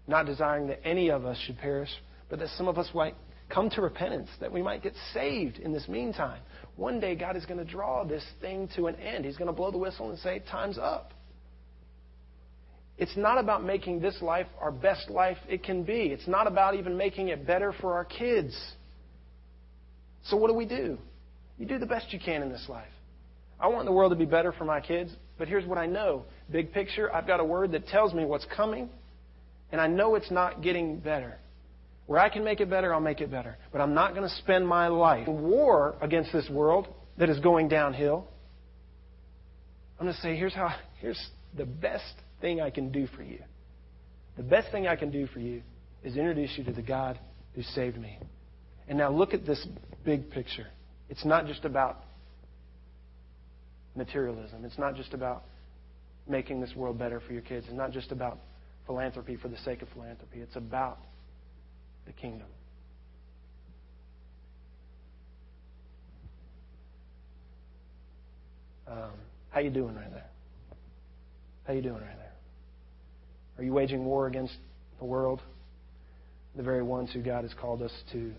not 0.09 0.25
desiring 0.25 0.69
that 0.69 0.81
any 0.83 1.11
of 1.11 1.27
us 1.27 1.39
should 1.47 1.59
perish, 1.59 1.91
but 2.31 2.39
that 2.39 2.49
some 2.57 2.69
of 2.69 2.79
us 2.79 2.89
might 2.95 3.17
come 3.51 3.69
to 3.71 3.83
repentance, 3.83 4.31
that 4.41 4.51
we 4.51 4.63
might 4.63 4.83
get 4.83 4.95
saved 5.13 5.59
in 5.59 5.73
this 5.73 5.89
meantime. 5.89 6.41
One 6.77 7.01
day, 7.01 7.15
God 7.17 7.37
is 7.37 7.45
going 7.45 7.59
to 7.59 7.71
draw 7.71 8.05
this 8.05 8.25
thing 8.41 8.69
to 8.77 8.87
an 8.87 8.95
end. 8.97 9.25
He's 9.25 9.37
going 9.37 9.49
to 9.49 9.53
blow 9.53 9.71
the 9.71 9.79
whistle 9.79 10.09
and 10.09 10.19
say, 10.21 10.43
Time's 10.51 10.79
up. 10.79 11.13
It's 13.01 13.17
not 13.17 13.39
about 13.39 13.65
making 13.65 14.01
this 14.01 14.21
life 14.21 14.47
our 14.61 14.71
best 14.71 15.09
life 15.09 15.39
it 15.49 15.65
can 15.65 15.85
be. 15.85 16.03
It's 16.13 16.29
not 16.29 16.47
about 16.47 16.75
even 16.75 16.99
making 16.99 17.29
it 17.29 17.47
better 17.47 17.73
for 17.81 17.95
our 17.95 18.05
kids. 18.05 18.55
So, 20.25 20.37
what 20.37 20.49
do 20.49 20.55
we 20.55 20.67
do? 20.67 20.99
You 21.59 21.65
do 21.65 21.79
the 21.79 21.87
best 21.87 22.13
you 22.13 22.21
can 22.21 22.43
in 22.43 22.51
this 22.51 22.67
life. 22.69 22.93
I 23.59 23.69
want 23.69 23.87
the 23.87 23.93
world 23.93 24.13
to 24.13 24.17
be 24.17 24.27
better 24.27 24.53
for 24.53 24.67
my 24.67 24.83
kids, 24.83 25.11
but 25.39 25.49
here's 25.49 25.65
what 25.65 25.79
I 25.79 25.87
know 25.87 26.25
big 26.53 26.75
picture, 26.75 27.15
I've 27.15 27.27
got 27.27 27.41
a 27.41 27.45
word 27.45 27.73
that 27.73 27.87
tells 27.87 28.13
me 28.13 28.27
what's 28.27 28.47
coming, 28.55 28.91
and 29.73 29.81
I 29.81 29.87
know 29.87 30.15
it's 30.15 30.31
not 30.31 30.63
getting 30.63 30.99
better. 30.99 31.39
Where 32.05 32.21
I 32.21 32.29
can 32.29 32.45
make 32.45 32.61
it 32.61 32.69
better, 32.69 32.93
I'll 32.93 33.01
make 33.01 33.23
it 33.23 33.31
better. 33.31 33.57
But 33.73 33.81
I'm 33.81 33.95
not 33.95 34.15
going 34.15 34.29
to 34.29 34.35
spend 34.37 34.69
my 34.69 34.89
life 34.89 35.27
in 35.27 35.43
war 35.43 35.95
against 36.03 36.33
this 36.35 36.51
world 36.51 36.87
that 37.17 37.31
is 37.31 37.39
going 37.41 37.69
downhill. 37.69 38.27
I'm 39.99 40.05
going 40.05 40.15
to 40.15 40.21
say, 40.21 40.37
here's 40.37 40.55
how, 40.55 40.75
here's 41.01 41.31
the 41.57 41.65
best 41.65 42.15
thing 42.41 42.61
I 42.61 42.71
can 42.71 42.91
do 42.91 43.07
for 43.17 43.23
you. 43.23 43.41
The 44.37 44.43
best 44.43 44.71
thing 44.71 44.87
I 44.87 44.97
can 44.97 45.11
do 45.11 45.27
for 45.27 45.41
you 45.41 45.63
is 46.03 46.17
introduce 46.17 46.57
you 46.57 46.65
to 46.65 46.73
the 46.73 46.83
God 46.83 47.19
who 47.55 47.63
saved 47.63 47.99
me. 47.99 48.19
And 48.89 48.99
now 48.99 49.11
look 49.11 49.35
at 49.35 49.47
this 49.47 49.67
big 50.05 50.31
picture. 50.31 50.67
It's 51.09 51.25
not 51.25 51.47
just 51.47 51.65
about 51.65 52.05
materialism. 53.95 54.65
It's 54.65 54.79
not 54.79 54.97
just 54.97 55.13
about 55.13 55.45
making 56.29 56.61
this 56.61 56.75
world 56.75 56.99
better 56.99 57.21
for 57.21 57.33
your 57.33 57.43
kids. 57.43 57.67
It's 57.69 57.77
not 57.77 57.93
just 57.93 58.13
about 58.13 58.39
philanthropy 58.87 59.37
for 59.37 59.49
the 59.49 59.59
sake 59.59 59.83
of 59.83 59.89
philanthropy. 59.91 60.41
It's 60.41 60.57
about 60.57 60.99
the 62.07 62.13
kingdom. 62.13 62.47
Um, 68.87 69.11
how 69.51 69.61
you 69.61 69.71
doing 69.71 69.95
right 69.95 70.11
there? 70.11 70.27
How 71.65 71.73
you 71.73 71.83
doing 71.83 71.95
right 71.95 72.19
there? 72.19 72.30
Are 73.61 73.63
you 73.63 73.75
waging 73.75 74.07
war 74.07 74.27
against 74.27 74.55
the 74.99 75.05
world? 75.05 75.43
The 76.57 76.63
very 76.63 76.83
ones 76.83 77.11
who 77.13 77.21
God 77.21 77.45
has 77.45 77.53
called 77.53 77.83
us 77.83 77.93
to 78.13 78.33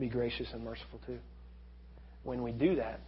be 0.00 0.08
gracious 0.08 0.48
and 0.54 0.64
merciful 0.64 0.98
to. 1.06 1.18
When 2.24 2.42
we 2.42 2.50
do 2.50 2.76
that, 2.76 3.00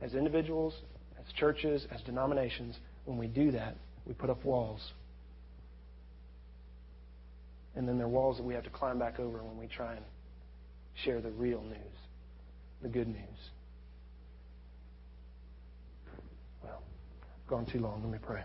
as 0.00 0.14
individuals, 0.14 0.74
as 1.18 1.26
churches, 1.34 1.86
as 1.90 2.00
denominations, 2.02 2.76
when 3.04 3.18
we 3.18 3.26
do 3.26 3.50
that, 3.50 3.76
we 4.06 4.14
put 4.14 4.30
up 4.30 4.44
walls 4.44 4.80
and 7.78 7.88
then 7.88 7.96
there 7.96 8.06
are 8.06 8.10
walls 8.10 8.36
that 8.36 8.42
we 8.42 8.54
have 8.54 8.64
to 8.64 8.70
climb 8.70 8.98
back 8.98 9.20
over 9.20 9.38
when 9.38 9.56
we 9.56 9.66
try 9.68 9.94
and 9.94 10.04
share 11.04 11.20
the 11.20 11.30
real 11.30 11.62
news. 11.62 11.76
the 12.82 12.88
good 12.88 13.08
news. 13.08 13.50
Well, 16.62 16.82
gone 17.48 17.66
too 17.66 17.78
long. 17.78 18.02
Let 18.02 18.12
me 18.12 18.18
pray. 18.20 18.42